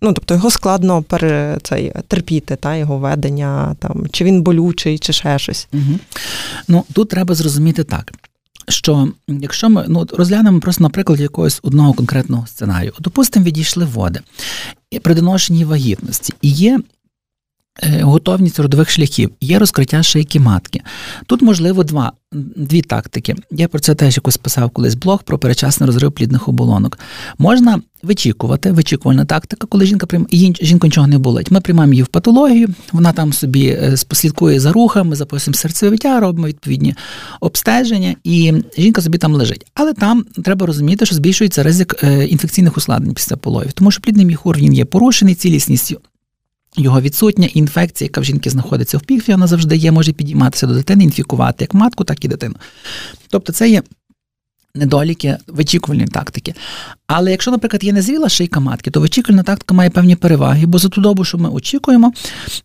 ну, 0.00 0.12
тобто 0.12 0.35
його 0.35 0.50
складно 0.50 1.02
пере, 1.02 1.59
цей, 1.62 1.92
терпіти, 2.09 2.56
та 2.56 2.76
його 2.76 2.99
ведення, 2.99 3.76
там 3.78 4.06
чи 4.12 4.25
він 4.25 4.42
болючий, 4.42 4.99
чи 4.99 5.12
ще 5.12 5.38
щось. 5.38 5.68
Угу. 5.73 5.99
Ну 6.68 6.85
тут 6.92 7.09
треба 7.09 7.35
зрозуміти 7.35 7.85
так. 7.85 8.12
Що 8.68 9.09
якщо 9.28 9.71
ми 9.71 9.85
ну 9.88 10.06
розглянемо 10.12 10.61
просто 10.61 10.82
наприклад 10.82 11.21
якогось 11.21 11.61
одного 11.62 11.92
конкретного 11.92 12.47
сценарію, 12.47 12.92
допустимо, 12.99 13.47
відійшли 13.47 13.85
води 13.85 14.21
при 15.02 15.14
доношенні 15.14 15.64
вагітності, 15.64 16.35
і 16.42 16.50
є 16.50 16.78
Е, 16.78 17.01
готовність 18.02 18.59
родових 18.59 18.91
шляхів, 18.91 19.31
є 19.41 19.59
розкриття 19.59 20.02
шийки 20.02 20.41
матки. 20.41 20.81
Тут 21.26 21.43
можливо 21.43 21.85
два, 21.85 22.12
дві 22.57 22.83
тактики. 22.83 23.35
Я 23.50 23.69
про 23.69 23.81
це 23.81 23.95
теж 23.95 24.17
якось 24.17 24.37
писав 24.37 24.71
колись 24.71 24.95
блог 24.95 25.23
про 25.23 25.38
перечасний 25.38 25.87
розрив 25.87 26.12
плідних 26.12 26.49
оболонок. 26.49 26.99
Можна 27.38 27.81
вичікувати, 28.02 28.73
вичікувальна 28.73 29.25
тактика, 29.25 29.67
коли 29.67 29.87
жінка 29.87 30.07
прийм... 30.07 30.26
жінка 30.62 30.87
нічого 30.87 31.07
не 31.07 31.19
болить. 31.19 31.50
Ми 31.50 31.61
приймаємо 31.61 31.93
її 31.93 32.02
в 32.02 32.07
патологію, 32.07 32.69
вона 32.93 33.12
там 33.12 33.33
собі 33.33 33.67
е, 33.67 33.95
послідкує 34.09 34.61
за 34.61 34.73
рухами, 34.73 35.17
записуємо 35.17 35.59
серцевиття, 35.59 36.21
робимо 36.21 36.47
відповідні 36.47 36.95
обстеження, 37.41 38.14
і 38.25 38.52
жінка 38.79 39.02
собі 39.02 39.19
там 39.19 39.35
лежить. 39.35 39.67
Але 39.75 39.93
там 39.93 40.25
треба 40.45 40.67
розуміти, 40.67 41.07
що 41.07 41.14
збільшується 41.14 41.62
ризик 41.62 42.05
е, 42.05 42.25
інфекційних 42.25 42.76
ускладнень 42.76 43.14
після 43.14 43.37
пологів, 43.37 43.73
тому 43.73 43.91
що 43.91 44.00
плідний 44.00 44.26
міхур 44.26 44.57
він 44.57 44.73
є 44.73 44.85
порушений, 44.85 45.35
цілісністю 45.35 46.00
його 46.76 47.00
відсутня 47.00 47.49
інфекція, 47.55 48.07
яка 48.07 48.21
в 48.21 48.25
жінки 48.25 48.50
знаходиться 48.50 48.99
в 48.99 49.00
піхві, 49.00 49.33
вона 49.33 49.47
завжди 49.47 49.76
є, 49.76 49.93
може 49.93 50.12
підійматися 50.12 50.67
до 50.67 50.75
дитини, 50.75 51.05
інфікувати 51.05 51.64
як 51.64 51.75
матку, 51.75 52.05
так 52.05 52.25
і 52.25 52.29
дитину. 52.29 52.55
Тобто 53.29 53.52
це 53.52 53.69
є 53.69 53.83
недоліки 54.75 55.37
вичікувальної 55.49 56.09
тактики. 56.09 56.55
Але 57.07 57.31
якщо, 57.31 57.50
наприклад, 57.50 57.85
є 57.85 57.93
незріла 57.93 58.29
шийка 58.29 58.61
матки, 58.61 58.91
то 58.91 59.00
вичікувальна 59.00 59.43
тактика 59.43 59.75
має 59.75 59.91
певні 59.91 60.17
переваги, 60.17 60.67
бо 60.67 60.79
за 60.79 60.88
ту 60.88 61.00
добу, 61.00 61.25
що 61.25 61.38
ми 61.38 61.50
очікуємо, 61.50 62.12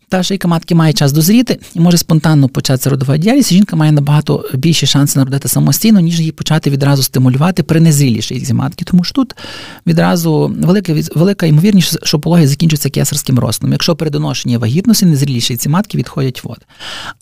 та 0.08 0.22
шийка 0.22 0.48
матки 0.48 0.74
має 0.74 0.92
час 0.92 1.12
дозріти 1.12 1.58
і 1.74 1.80
може 1.80 1.98
спонтанно 1.98 2.48
початися 2.48 2.90
родова 2.90 3.16
діяльність, 3.16 3.52
жінка 3.52 3.76
має 3.76 3.92
набагато 3.92 4.50
більші 4.54 4.86
шанси 4.86 5.18
народити 5.18 5.48
самостійно, 5.48 6.00
ніж 6.00 6.18
її 6.20 6.32
почати 6.32 6.70
відразу 6.70 7.02
стимулювати 7.02 7.62
при 7.62 7.80
незрілій 7.80 8.22
шийці 8.22 8.54
матки. 8.54 8.84
Тому 8.84 9.04
що 9.04 9.14
тут 9.14 9.34
відразу 9.86 10.56
велика 10.58 10.94
велика 11.14 11.46
ймовірність, 11.46 12.06
що 12.06 12.18
пологи 12.18 12.48
закінчуються 12.48 12.90
кесарським 12.90 13.38
ростом. 13.38 13.72
Якщо 13.72 13.96
при 13.96 14.10
доношенні 14.10 14.56
вагітності 14.56 15.06
незрілій 15.06 15.40
шийці 15.40 15.68
матки 15.68 15.98
відходять 15.98 16.44
води. 16.44 16.62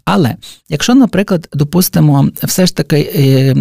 Але 0.05 0.37
якщо, 0.69 0.95
наприклад, 0.95 1.49
допустимо, 1.53 2.31
все 2.43 2.67
ж 2.67 2.77
таки 2.77 3.13
е, 3.15 3.57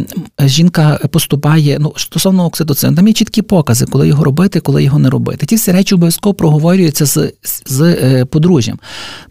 жінка 0.47 0.99
поступає 1.15 1.77
ну, 1.79 1.93
стосовно 1.97 2.45
окситоцину, 2.45 2.95
там 2.95 3.07
є 3.07 3.13
чіткі 3.13 3.41
покази, 3.41 3.85
коли 3.85 4.07
його 4.07 4.23
робити, 4.23 4.59
коли 4.59 4.83
його 4.83 4.99
не 4.99 5.09
робити. 5.09 5.45
Ті 5.45 5.55
всі 5.55 5.71
речі 5.71 5.95
обов'язково 5.95 6.33
проговорюються 6.33 7.05
з 7.05 7.33
з 7.65 7.81
е, 7.81 8.25
подружжям, 8.25 8.79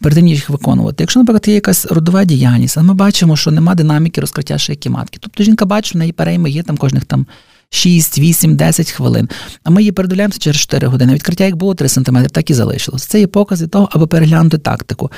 перед 0.01 0.17
тим, 0.17 0.25
ніж 0.25 0.37
їх 0.39 0.51
виконувати. 0.51 1.03
Якщо, 1.03 1.21
наприклад, 1.21 1.49
є 1.49 1.55
якась 1.55 1.87
родова 1.87 2.25
діяльність, 2.25 2.79
а 2.79 2.83
ми 2.83 2.95
бачимо, 2.95 3.37
що 3.37 3.51
нема 3.51 3.75
динаміки 3.75 4.21
розкриття 4.21 4.59
шийки 4.59 4.91
матки. 4.91 5.19
Тобто 5.21 5.45
жінка 5.45 5.67
бачить, 5.67 5.95
в 5.95 5.99
неї 5.99 6.13
перейми 6.13 6.51
є 6.51 6.63
там 6.63 6.77
кожних 6.77 7.05
там. 7.05 7.27
6, 7.71 8.19
8, 8.19 8.57
10 8.57 8.91
хвилин. 8.91 9.29
А 9.65 9.71
ми 9.71 9.83
її 9.83 9.93
передивляємося 9.93 10.39
через 10.39 10.61
4 10.61 10.87
години. 10.87 11.15
Відкриття 11.15 11.45
як 11.45 11.57
було 11.57 11.75
3 11.75 11.89
см, 11.89 12.19
так 12.33 12.51
і 12.51 12.55
залишилось. 12.55 13.05
Це 13.05 13.21
є 13.21 13.27
покази 13.27 13.67
того, 13.67 13.89
аби 13.93 14.07
переглянути 14.07 14.59
тактику 14.59 15.11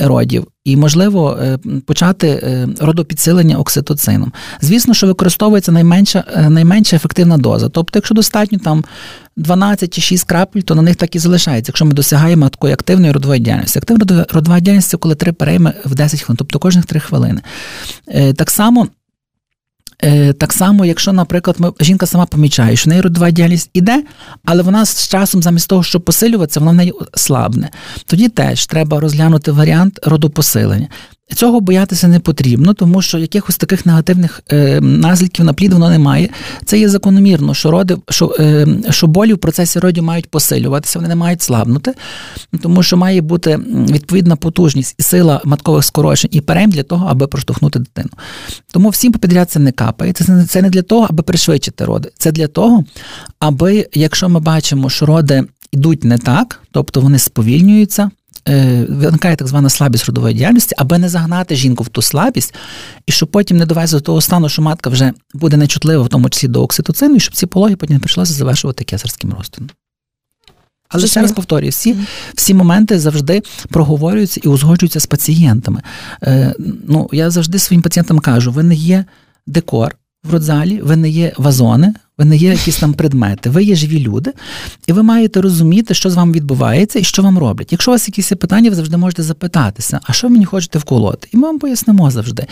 родів. 0.00 0.46
І, 0.66 0.76
можливо, 0.76 1.38
е, 1.42 1.58
почати 1.86 2.28
е, 2.28 2.68
родопідсилення 2.80 3.56
окситоцином. 3.56 4.32
Звісно, 4.60 4.94
що 4.94 5.06
використовується 5.06 5.72
найменша 5.72 6.24
е, 6.34 6.50
найменша 6.50 6.96
ефективна 6.96 7.38
доза. 7.38 7.68
Тобто, 7.68 7.98
якщо 7.98 8.14
достатньо 8.14 8.58
там 8.58 8.84
12 9.36 9.94
чи 9.94 10.00
6 10.00 10.24
крапель, 10.24 10.60
то 10.60 10.74
на 10.74 10.82
них 10.82 10.96
так 10.96 11.16
і 11.16 11.18
залишається, 11.18 11.70
якщо 11.70 11.84
ми 11.84 11.92
досягаємо 11.92 12.48
такої 12.48 12.74
активної 12.74 13.12
родової 13.12 13.40
діяльності. 13.40 13.78
Активна 13.78 14.26
родова 14.30 14.60
діяльність 14.60 14.88
це 14.88 14.96
коли 14.96 15.14
три 15.14 15.32
перейми 15.32 15.74
в 15.84 15.94
10 15.94 16.22
хвилин, 16.22 16.36
тобто 16.36 16.58
кожних 16.58 16.86
3 16.86 17.00
хвилини. 17.00 17.40
Так 18.36 18.50
само. 18.50 18.88
Е, 20.04 20.32
так 20.32 20.52
само, 20.52 20.84
якщо, 20.84 21.12
наприклад, 21.12 21.56
ми, 21.58 21.72
жінка 21.80 22.06
сама 22.06 22.26
помічає, 22.26 22.76
що 22.76 22.84
в 22.84 22.88
неї 22.88 23.00
родова 23.00 23.30
діяльність 23.30 23.70
іде, 23.72 24.04
але 24.44 24.62
вона 24.62 24.84
з 24.86 25.08
часом, 25.08 25.42
замість 25.42 25.68
того, 25.68 25.82
щоб 25.82 26.04
посилюватися, 26.04 26.60
вона 26.60 26.72
в 26.72 26.74
неї 26.74 26.92
слабне. 27.14 27.70
Тоді 28.06 28.28
теж 28.28 28.66
треба 28.66 29.00
розглянути 29.00 29.52
варіант 29.52 30.00
родопосилення. 30.02 30.88
Цього 31.34 31.60
боятися 31.60 32.08
не 32.08 32.20
потрібно, 32.20 32.74
тому 32.74 33.02
що 33.02 33.18
якихось 33.18 33.56
таких 33.56 33.86
негативних 33.86 34.42
е, 34.52 34.80
наслідків 34.80 35.44
на 35.44 35.52
плід 35.52 35.72
воно 35.72 35.90
немає. 35.90 36.28
Це 36.64 36.78
є 36.78 36.88
закономірно, 36.88 37.54
що 37.54 37.70
роди, 37.70 37.96
що 38.10 38.36
е, 38.40 38.66
що 38.90 39.06
болі 39.06 39.32
в 39.32 39.38
процесі 39.38 39.78
родів 39.78 40.04
мають 40.04 40.30
посилюватися, 40.30 40.98
вони 40.98 41.08
не 41.08 41.14
мають 41.14 41.42
слабнути, 41.42 41.94
тому 42.62 42.82
що 42.82 42.96
має 42.96 43.20
бути 43.20 43.56
відповідна 43.90 44.36
потужність 44.36 44.94
і 44.98 45.02
сила 45.02 45.40
маткових 45.44 45.84
скорочень 45.84 46.30
і 46.32 46.40
перейм 46.40 46.70
для 46.70 46.82
того, 46.82 47.06
аби 47.06 47.26
проштовхнути 47.26 47.78
дитину. 47.78 48.10
Тому 48.72 48.88
всім 48.88 49.12
попідряд 49.12 49.50
це 49.50 49.58
не 49.58 49.72
капає. 49.72 50.12
Це, 50.12 50.44
це 50.48 50.62
не 50.62 50.70
для 50.70 50.82
того, 50.82 51.06
аби 51.10 51.22
пришвидшити 51.22 51.84
роди. 51.84 52.10
Це 52.18 52.32
для 52.32 52.48
того, 52.48 52.84
аби, 53.38 53.86
якщо 53.94 54.28
ми 54.28 54.40
бачимо, 54.40 54.90
що 54.90 55.06
роди 55.06 55.44
йдуть 55.72 56.04
не 56.04 56.18
так, 56.18 56.60
тобто 56.70 57.00
вони 57.00 57.18
сповільнюються. 57.18 58.10
Е, 58.48 58.86
виникає 58.88 59.36
так 59.36 59.48
звана 59.48 59.70
слабість 59.70 60.04
родової 60.04 60.34
діяльності, 60.34 60.74
аби 60.78 60.98
не 60.98 61.08
загнати 61.08 61.56
жінку 61.56 61.84
в 61.84 61.88
ту 61.88 62.02
слабість, 62.02 62.54
і 63.06 63.12
щоб 63.12 63.28
потім 63.28 63.56
не 63.56 63.66
довести 63.66 63.96
до 63.96 64.00
того 64.00 64.20
стану, 64.20 64.48
що 64.48 64.62
матка 64.62 64.90
вже 64.90 65.12
буде 65.34 65.56
нечутлива, 65.56 66.02
в 66.02 66.08
тому 66.08 66.30
числі 66.30 66.48
до 66.48 66.62
окситоцину, 66.62 67.16
і 67.16 67.20
щоб 67.20 67.34
ці 67.34 67.46
пологи 67.46 67.76
потім 67.76 67.94
не 67.94 68.00
прийшлося 68.00 68.32
завершувати 68.32 68.84
кесарським 68.84 69.34
розтином. 69.38 69.70
Але 70.88 71.06
ще 71.06 71.22
раз 71.22 71.32
повторюю, 71.32 71.70
всі 71.70 71.96
всі 72.34 72.54
моменти 72.54 72.98
завжди 72.98 73.42
проговорюються 73.68 74.40
і 74.44 74.48
узгоджуються 74.48 75.00
з 75.00 75.06
пацієнтами. 75.06 75.82
Е, 76.22 76.54
Ну, 76.88 77.08
Я 77.12 77.30
завжди 77.30 77.58
своїм 77.58 77.82
пацієнтам 77.82 78.18
кажу: 78.18 78.52
ви 78.52 78.62
не 78.62 78.74
є 78.74 79.04
декор 79.46 79.96
в 80.24 80.32
родзалі, 80.32 80.80
ви 80.82 80.96
не 80.96 81.08
є 81.08 81.32
вазони, 81.36 81.94
ви 82.18 82.24
не 82.24 82.36
є 82.36 82.50
якісь 82.50 82.78
там 82.78 82.94
предмети, 82.94 83.50
ви 83.50 83.64
є 83.64 83.74
живі 83.74 84.00
люди, 84.00 84.32
і 84.86 84.92
ви 84.92 85.02
маєте 85.02 85.40
розуміти, 85.40 85.94
що 85.94 86.10
з 86.10 86.14
вами 86.14 86.32
відбувається 86.32 86.98
і 86.98 87.04
що 87.04 87.22
вам 87.22 87.38
роблять. 87.38 87.72
Якщо 87.72 87.90
у 87.90 87.94
вас 87.94 88.08
якісь 88.08 88.28
питання, 88.28 88.70
ви 88.70 88.76
завжди 88.76 88.96
можете 88.96 89.22
запитатися, 89.22 90.00
а 90.02 90.12
що 90.12 90.26
ви 90.26 90.32
мені 90.32 90.44
хочете 90.44 90.78
вколоти? 90.78 91.28
І 91.32 91.36
ми 91.36 91.42
вам 91.42 91.58
пояснимо 91.58 92.10
завжди. 92.10 92.46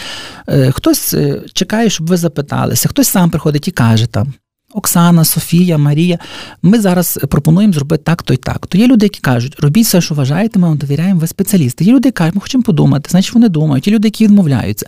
Е, 0.48 0.70
хтось 0.70 1.14
е, 1.14 1.42
чекає, 1.52 1.90
щоб 1.90 2.06
ви 2.06 2.16
запиталися, 2.16 2.88
хтось 2.88 3.08
сам 3.08 3.30
приходить 3.30 3.68
і 3.68 3.70
каже 3.70 4.06
там. 4.06 4.34
Оксана, 4.74 5.24
Софія, 5.24 5.78
Марія, 5.78 6.18
ми 6.62 6.80
зараз 6.80 7.18
пропонуємо 7.30 7.72
зробити 7.72 8.02
так, 8.04 8.22
то 8.22 8.34
й 8.34 8.36
так. 8.36 8.66
То 8.66 8.78
є 8.78 8.86
люди, 8.86 9.06
які 9.06 9.20
кажуть, 9.20 9.56
робіть 9.60 9.86
все, 9.86 10.00
що 10.00 10.14
вважаєте, 10.14 10.58
ми 10.58 10.68
вам 10.68 10.76
довіряємо, 10.76 11.20
ви 11.20 11.26
спеціалісти. 11.26 11.84
Є 11.84 11.92
люди, 11.92 12.08
які 12.08 12.16
кажуть, 12.16 12.34
ми 12.34 12.40
хочемо 12.40 12.64
подумати, 12.64 13.10
значить 13.10 13.34
вони 13.34 13.48
думають. 13.48 13.86
Є 13.86 13.94
люди, 13.94 14.08
які 14.08 14.24
відмовляються. 14.24 14.86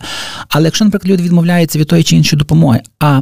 Але 0.49 0.65
якщо, 0.65 0.85
наприклад, 0.85 1.11
люди 1.11 1.23
відмовляються 1.23 1.79
від 1.79 1.87
тої 1.87 2.03
чи 2.03 2.15
іншої 2.15 2.37
допомоги, 2.37 2.81
а 2.99 3.21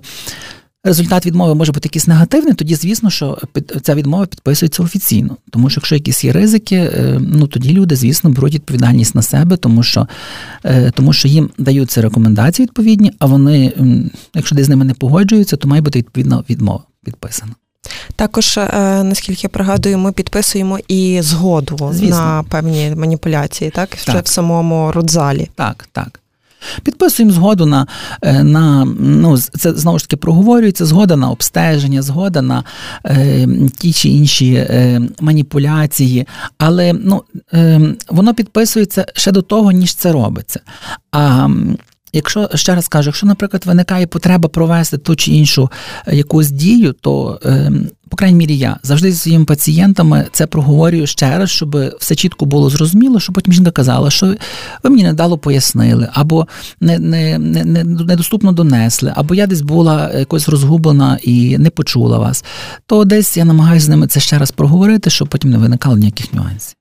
результат 0.86 1.26
відмови 1.26 1.56
може 1.56 1.72
бути 1.72 1.88
якийсь 1.88 2.08
негативний, 2.08 2.54
тоді, 2.54 2.76
звісно, 2.76 3.10
що 3.10 3.38
ця 3.82 3.96
відмова 3.96 4.26
підписується 4.26 4.84
офіційно. 4.84 5.38
Тому 5.50 5.70
що 5.70 5.80
якщо 5.80 5.96
якісь 5.96 6.24
є 6.24 6.32
ризики, 6.32 6.76
е, 6.76 7.20
ну 7.22 7.48
тоді 7.48 7.74
люди, 7.74 7.96
звісно, 7.96 8.30
беруть 8.30 8.54
відповідальність 8.54 9.16
на 9.16 9.22
себе, 9.22 9.58
тому 9.58 9.84
що 9.84 10.08
е, 10.64 10.92
тому 10.92 11.14
що 11.14 11.28
їм 11.28 11.50
даються 11.58 12.02
рекомендації 12.02 12.66
відповідні, 12.66 13.12
а 13.20 13.26
вони, 13.26 13.74
якщо 14.34 14.56
десь 14.56 14.66
з 14.66 14.70
ними 14.70 14.86
не 14.86 14.94
погоджуються, 14.94 15.58
то 15.58 15.68
має 15.68 15.82
бути 15.82 16.00
відповідна 16.00 16.44
відмова 16.50 16.84
підписана. 17.06 17.52
Також, 18.16 18.60
наскільки 19.04 19.40
я 19.44 19.50
пригадую, 19.50 19.98
ми 19.98 20.12
підписуємо 20.12 20.80
і 20.88 21.20
згоду 21.22 21.90
Звісно. 21.94 22.18
на 22.18 22.44
певні 22.44 22.94
маніпуляції, 22.96 23.70
так? 23.70 23.98
Ще 23.98 24.22
в 24.22 24.28
самому 24.28 24.92
родзалі. 24.92 25.50
Так, 25.56 25.88
так. 25.92 26.20
Підписуємо 26.84 27.34
згоду 27.34 27.66
на 27.66 27.88
е, 28.22 28.44
на 28.44 28.86
ну 29.00 29.38
це 29.38 29.74
знову 29.74 30.00
ж 30.00 30.06
таки 30.06 30.18
проговорюється, 30.18 30.86
згода 30.86 31.16
на 31.16 31.30
обстеження, 31.30 32.02
згода 32.02 32.42
на 32.42 32.64
е, 33.06 33.48
ті 33.78 33.94
чи 33.94 34.10
інші 34.10 34.54
е, 34.54 35.02
маніпуляції, 35.20 36.28
але 36.58 36.94
ну, 36.94 37.24
е, 37.54 37.82
воно 38.10 38.34
підписується 38.34 39.06
ще 39.14 39.32
до 39.32 39.42
того, 39.42 39.72
ніж 39.72 39.96
це 39.96 40.12
робиться. 40.12 40.60
А 41.12 41.50
Якщо 42.16 42.50
ще 42.56 42.76
раз 42.76 42.88
кажу, 42.88 43.10
якщо, 43.10 43.28
наприклад, 43.28 43.66
виникає 43.66 44.08
потреба 44.08 44.50
провести 44.50 44.98
ту 44.98 45.16
чи 45.16 45.32
іншу 45.32 45.70
е, 46.08 46.16
якусь 46.16 46.50
дію, 46.50 46.94
то 46.94 47.40
ем, 47.44 47.88
по 48.10 48.18
крайній 48.18 48.38
мірі 48.38 48.58
я 48.58 48.78
завжди 48.84 49.12
зі 49.12 49.18
своїми 49.18 49.46
пацієнтами 49.46 50.28
це 50.32 50.48
проговорюю 50.48 51.08
ще 51.08 51.38
раз, 51.38 51.50
щоб 51.50 51.78
все 52.00 52.16
чітко 52.16 52.46
було 52.46 52.70
зрозуміло, 52.70 53.20
щоб 53.20 53.36
потім 53.36 53.54
жінка 53.54 53.72
казала, 53.72 54.10
що 54.10 54.36
ви 54.84 54.90
мені 54.90 55.04
недало 55.04 55.38
пояснили, 55.38 56.10
або 56.14 56.48
не, 56.82 57.00
не, 57.00 57.38
не, 57.38 57.66
не, 57.66 57.84
недоступно 57.84 58.52
донесли, 58.52 59.14
або 59.16 59.36
я 59.36 59.48
десь 59.48 59.62
була 59.62 60.12
якось 60.14 60.50
розгублена 60.50 61.20
і 61.24 61.58
не 61.58 61.70
почула 61.70 62.18
вас. 62.18 62.46
То 62.86 63.06
десь 63.06 63.38
я 63.38 63.46
намагаюся 63.46 63.86
з 63.86 63.90
ними 63.90 64.08
це 64.08 64.20
ще 64.20 64.38
раз 64.38 64.52
проговорити, 64.52 65.10
щоб 65.10 65.28
потім 65.28 65.52
не 65.52 65.58
виникало 65.58 65.98
ніяких 65.98 66.34
нюансів. 66.34 66.76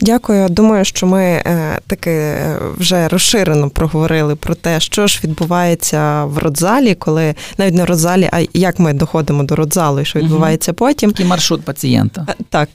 Дякую. 0.00 0.48
Думаю, 0.48 0.84
що 0.84 1.06
ми 1.06 1.22
е, 1.22 1.78
таки 1.86 2.10
е, 2.10 2.58
вже 2.78 3.08
розширено 3.08 3.70
проговорили 3.70 4.34
про 4.34 4.54
те, 4.54 4.80
що 4.80 5.06
ж 5.06 5.20
відбувається 5.24 6.24
в 6.24 6.38
родзалі, 6.38 6.94
коли 6.94 7.34
навіть 7.58 7.74
не 7.74 7.84
родзалі, 7.84 8.28
а 8.32 8.40
як 8.54 8.78
ми 8.78 8.92
доходимо 8.92 9.42
до 9.42 9.56
родзалу 9.56 10.00
і 10.00 10.04
що 10.04 10.18
відбувається 10.18 10.70
угу. 10.70 10.76
потім. 10.76 11.10
Такий 11.10 11.26
маршрут 11.26 11.62
пацієнта. 11.62 12.26
Е, 12.28 12.34
так, 12.50 12.68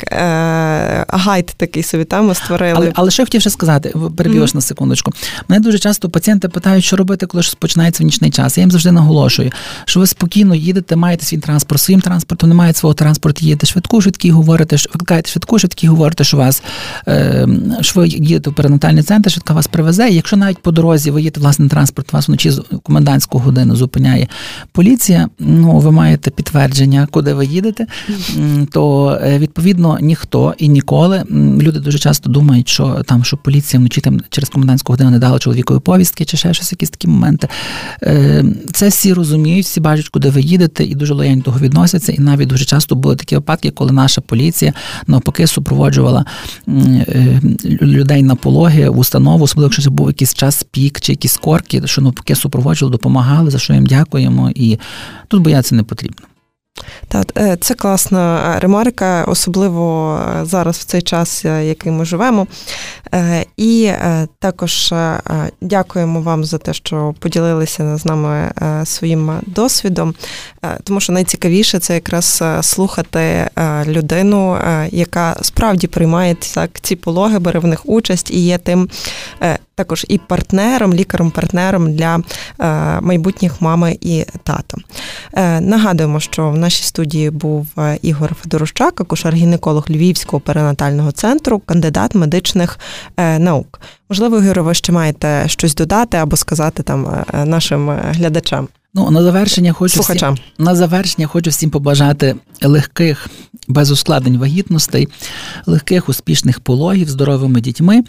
гайд 1.07 1.45
такий 1.57 1.83
собі 1.83 2.03
там 2.03 2.27
ми 2.27 2.35
створили. 2.35 2.73
Але, 2.77 2.91
але 2.95 3.11
що 3.11 3.21
я 3.21 3.25
хотів 3.25 3.41
ще 3.41 3.49
сказати, 3.49 3.93
переб'єш 4.17 4.49
угу. 4.49 4.57
на 4.57 4.61
секундочку. 4.61 5.11
Мене 5.47 5.61
дуже 5.61 5.79
часто 5.79 6.09
пацієнти 6.09 6.49
питають, 6.49 6.85
що 6.85 6.95
робити, 6.95 7.25
коли 7.25 7.43
ж 7.43 7.55
починається 7.59 8.03
в 8.03 8.05
нічний 8.05 8.31
час. 8.31 8.57
Я 8.57 8.61
їм 8.61 8.71
завжди 8.71 8.91
наголошую, 8.91 9.51
що 9.85 9.99
ви 9.99 10.07
спокійно 10.07 10.55
їдете, 10.55 10.95
маєте 10.95 11.25
свій 11.25 11.37
транспорт, 11.37 11.81
своїм 11.81 12.01
транспортом 12.01 12.49
не 12.49 12.55
маєте 12.55 12.79
свого 12.79 12.93
транспорту, 12.93 13.45
їдете 13.45 13.67
швидку, 13.67 14.01
швидкі 14.01 14.31
говорите, 14.31 14.75
викликаєте 14.75 15.29
швидку, 15.29 15.59
швидкі 15.59 15.87
говорите, 15.87 16.23
що 16.23 16.37
вас. 16.37 16.63
Що 17.81 17.99
ви 17.99 18.07
їдете 18.07 18.49
в 18.49 18.53
перинатальний 18.53 19.03
центр, 19.03 19.31
швидка 19.31 19.53
вас 19.53 19.67
привезе. 19.67 20.09
І 20.09 20.15
якщо 20.15 20.37
навіть 20.37 20.57
по 20.57 20.71
дорозі 20.71 21.11
ви 21.11 21.21
їдете 21.21 21.39
власний 21.39 21.69
транспорт, 21.69 22.13
вас 22.13 22.27
вночі 22.27 22.51
з 22.51 22.61
комендантську 22.83 23.39
годину 23.39 23.75
зупиняє 23.75 24.27
поліція, 24.71 25.29
ну 25.39 25.79
ви 25.79 25.91
маєте 25.91 26.31
підтвердження, 26.31 27.07
куди 27.11 27.33
ви 27.33 27.45
їдете, 27.45 27.87
то 28.71 29.17
е, 29.23 29.39
відповідно 29.39 29.97
ніхто 30.01 30.53
і 30.57 30.67
ніколи 30.67 31.23
люди 31.61 31.79
дуже 31.79 31.99
часто 31.99 32.29
думають, 32.29 32.69
що 32.69 33.01
там 33.05 33.23
що 33.23 33.37
поліція 33.37 33.79
вночі 33.79 34.01
там 34.01 34.21
через 34.29 34.49
комендантську 34.49 34.93
годину 34.93 35.09
не 35.09 35.19
дала 35.19 35.39
чоловікові 35.39 35.79
повістки 35.79 36.25
чи 36.25 36.37
ще 36.37 36.53
щось, 36.53 36.71
якісь 36.71 36.89
такі 36.89 37.07
моменти. 37.07 37.47
Е, 38.03 38.45
це 38.73 38.87
всі 38.87 39.13
розуміють, 39.13 39.65
всі 39.65 39.79
бачать, 39.79 40.09
куди 40.09 40.29
ви 40.29 40.41
їдете, 40.41 40.83
і 40.83 40.95
дуже 40.95 41.13
лояльно 41.13 41.41
того 41.41 41.59
відносяться. 41.59 42.11
І 42.11 42.19
навіть 42.19 42.47
дуже 42.47 42.65
часто 42.65 42.95
були 42.95 43.15
такі 43.15 43.35
випадки, 43.35 43.71
коли 43.71 43.91
наша 43.91 44.21
поліція 44.21 44.73
навпаки 45.07 45.47
супроводжувала 45.47 46.25
людей 47.81 48.23
на 48.23 48.35
пологи 48.35 48.89
в 48.89 48.97
установу, 48.97 49.43
особливо 49.43 49.65
якщо 49.65 49.81
це 49.81 49.89
був 49.89 50.07
якийсь 50.07 50.33
час 50.33 50.63
пік 50.71 51.01
чи 51.01 51.11
якісь 51.11 51.37
корки, 51.37 51.81
що 51.85 52.01
навпаки 52.01 52.35
супроводжували, 52.35 52.91
допомагали, 52.91 53.51
за 53.51 53.59
що 53.59 53.73
їм 53.73 53.85
дякуємо. 53.85 54.51
І 54.55 54.79
тут 55.27 55.41
бояться 55.41 55.75
не 55.75 55.83
потрібно. 55.83 56.27
Так, 57.07 57.25
е, 57.37 57.57
це 57.61 57.73
класна 57.73 58.59
ремарка, 58.59 59.23
особливо 59.27 60.15
е, 60.41 60.45
зараз 60.45 60.77
в 60.77 60.83
цей 60.83 61.01
час, 61.01 61.45
е, 61.45 61.65
який 61.65 61.91
ми 61.91 62.05
живемо. 62.05 62.47
І 63.57 63.91
також 64.39 64.93
дякуємо 65.61 66.21
вам 66.21 66.43
за 66.43 66.57
те, 66.57 66.73
що 66.73 67.13
поділилися 67.19 67.97
з 67.97 68.05
нами 68.05 68.51
своїм 68.83 69.31
досвідом, 69.45 70.15
тому 70.83 70.99
що 70.99 71.13
найцікавіше 71.13 71.79
це 71.79 71.93
якраз 71.93 72.43
слухати 72.61 73.49
людину, 73.85 74.57
яка 74.91 75.37
справді 75.41 75.87
приймає 75.87 76.35
так 76.53 76.69
ці 76.81 76.95
пологи, 76.95 77.39
бере 77.39 77.59
в 77.59 77.67
них 77.67 77.81
участь 77.85 78.31
і 78.31 78.39
є 78.39 78.57
тим 78.57 78.89
також 79.81 80.05
і 80.07 80.17
партнером, 80.17 80.93
лікарем-партнером 80.93 81.93
для 81.95 82.19
е, 82.59 83.01
майбутніх 83.01 83.61
мами 83.61 83.97
і 84.01 84.25
тата. 84.43 84.77
Е, 85.33 85.61
нагадуємо, 85.61 86.19
що 86.19 86.49
в 86.49 86.57
нашій 86.61 86.83
студії 86.83 87.29
був 87.29 87.67
е, 87.77 87.99
Ігор 88.01 88.35
Федорощак, 88.41 89.01
акушер-гінеколог 89.01 89.91
Львівського 89.91 90.39
перинатального 90.39 91.11
центру, 91.11 91.59
кандидат 91.59 92.15
медичних 92.15 92.79
наук. 93.17 93.81
Можливо, 94.09 94.37
Ігоре, 94.37 94.61
ви 94.61 94.73
ще 94.73 94.91
маєте 94.91 95.43
щось 95.47 95.75
додати 95.75 96.17
або 96.17 96.37
сказати 96.37 96.83
там 96.83 97.25
нашим 97.45 97.89
глядачам. 97.89 98.67
Ну, 98.93 99.11
на 99.11 99.23
завершення 99.23 99.73
хочу 99.73 100.01
всім, 100.01 100.37
на 100.57 100.75
завершення 100.75 101.27
хочу 101.27 101.49
всім 101.49 101.69
побажати 101.69 102.35
легких, 102.61 103.27
без 103.67 103.91
ускладнень 103.91 104.37
вагітностей, 104.37 105.07
легких 105.65 106.09
успішних 106.09 106.59
пологів, 106.59 107.09
здоровими 107.09 107.61
дітьми. 107.61 108.03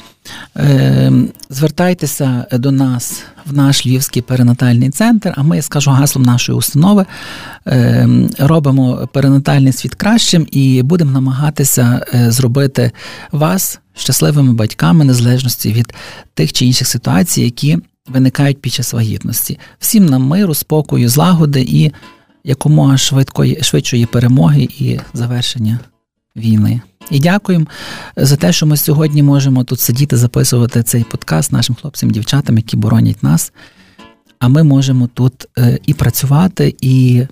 Е, 0.57 1.13
Звертайтеся 1.51 2.47
до 2.53 2.73
нас 2.73 3.23
в 3.47 3.53
наш 3.53 3.87
Львівський 3.87 4.23
перинатальний 4.23 4.91
центр. 4.91 5.35
А 5.37 5.43
ми 5.43 5.57
я 5.57 5.63
скажу 5.63 5.91
гаслом 5.91 6.25
нашої 6.25 6.59
установи. 6.59 7.07
Е, 7.67 8.09
Робимо 8.39 9.09
перинатальний 9.13 9.73
світ 9.73 9.95
кращим 9.95 10.47
і 10.51 10.83
будемо 10.83 11.11
намагатися 11.11 12.07
е, 12.15 12.31
зробити 12.31 12.91
вас 13.33 13.81
щасливими 13.95 14.53
батьками 14.53 15.05
незалежності 15.05 15.73
від 15.73 15.95
тих 16.35 16.53
чи 16.53 16.67
інших 16.67 16.89
ситуацій, 16.89 17.43
які 17.43 17.79
виникають 18.09 18.61
під 18.61 18.73
час 18.73 18.93
вагітності. 18.93 19.59
Всім 19.79 20.07
нам 20.07 20.23
миру, 20.23 20.55
спокою, 20.55 21.09
злагоди 21.09 21.67
і 21.69 21.93
якомога 22.45 22.99
швидкої, 22.99 23.59
швидшої 23.63 24.07
перемоги 24.07 24.69
і 24.79 25.01
завершення 25.15 25.79
війни. 26.37 26.81
І 27.11 27.21
дякуємо 27.21 27.67
за 28.17 28.37
те, 28.37 28.53
що 28.53 28.67
ми 28.67 28.77
сьогодні 28.77 29.23
можемо 29.23 29.65
тут 29.65 29.81
сидіти, 29.81 30.17
записувати 30.17 30.83
цей 30.83 31.05
подкаст 31.05 31.53
нашим 31.53 31.77
хлопцям, 31.77 32.11
дівчатам, 32.11 32.57
які 32.57 32.77
боронять 32.77 33.23
нас. 33.23 33.53
А 34.39 34.49
ми 34.49 34.63
можемо 34.63 35.07
тут 35.15 35.47
е, 35.59 35.79
і 35.87 35.95
працювати, 35.95 36.75
і, 36.81 37.27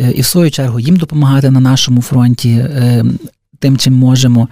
е, 0.00 0.10
і 0.10 0.20
в 0.20 0.24
свою 0.24 0.50
чергу 0.50 0.80
їм 0.80 0.96
допомагати 0.96 1.50
на 1.50 1.60
нашому 1.60 2.02
фронті 2.02 2.50
е, 2.50 3.04
тим, 3.58 3.76
чим 3.76 3.94
можемо, 3.94 4.48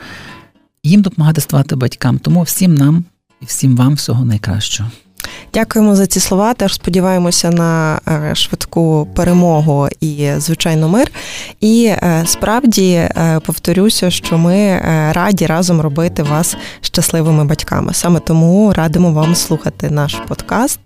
їм 0.83 1.03
допомагати 1.03 1.41
ставати 1.41 1.77
батькам. 1.77 2.19
Тому 2.19 2.43
всім 2.43 2.75
нам 2.75 3.05
і 3.43 3.45
всім 3.45 3.77
вам 3.77 3.95
всього 3.95 4.25
найкращого. 4.25 4.91
Дякуємо 5.55 5.97
за 5.97 6.07
ці 6.07 6.21
слова. 6.21 6.55
Теж 6.55 6.75
сподіваємося 6.75 7.51
на 7.51 8.01
е, 8.09 8.35
швидку 8.35 9.09
перемогу 9.15 9.89
і 10.01 10.31
звичайно 10.37 10.89
мир. 10.89 11.11
І 11.61 11.85
е, 11.85 12.23
справді 12.27 12.93
е, 12.93 13.41
повторюся, 13.47 14.11
що 14.11 14.39
ми 14.39 14.81
раді 15.13 15.47
разом 15.47 15.81
робити 15.81 16.23
вас 16.23 16.57
щасливими 16.81 17.45
батьками. 17.45 17.95
Саме 17.95 18.21
тому 18.21 18.73
радимо 18.73 19.13
вам 19.13 19.35
слухати 19.35 19.91
наш 19.91 20.15
подкаст 20.29 20.81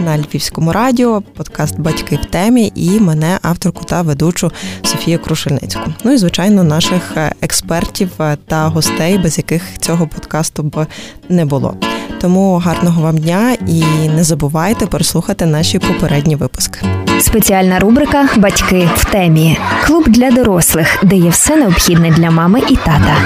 на 0.00 0.18
Львівському 0.18 0.72
радіо, 0.72 1.22
подкаст 1.36 1.80
Батьки 1.80 2.18
в 2.22 2.24
темі 2.24 2.72
і 2.74 3.00
мене, 3.00 3.38
авторку 3.42 3.84
та 3.84 4.02
ведучу 4.02 4.52
Софію 4.82 5.18
Крушельницьку. 5.18 5.92
Ну 6.04 6.12
і 6.12 6.16
звичайно, 6.18 6.64
наших 6.64 7.16
експертів 7.42 8.10
та 8.46 8.68
гостей, 8.68 9.18
без 9.18 9.38
яких 9.38 9.78
цього 9.78 10.06
подкасту 10.06 10.62
б 10.62 10.86
не 11.28 11.44
було. 11.44 11.74
Тому 12.20 12.56
гарного 12.58 13.02
вам 13.02 13.18
дня 13.18 13.56
і 13.66 13.82
не 14.08 14.24
забувайте 14.24 14.86
переслухати 14.86 15.46
наші 15.46 15.78
попередні 15.78 16.36
випуски. 16.36 16.80
Спеціальна 17.20 17.78
рубрика 17.78 18.28
Батьки 18.36 18.88
в 18.96 19.04
темі 19.04 19.58
клуб 19.86 20.04
для 20.08 20.30
дорослих, 20.30 20.98
де 21.02 21.16
є 21.16 21.30
все 21.30 21.56
необхідне 21.56 22.10
для 22.10 22.30
мами 22.30 22.60
і 22.68 22.76
тата. 22.76 23.16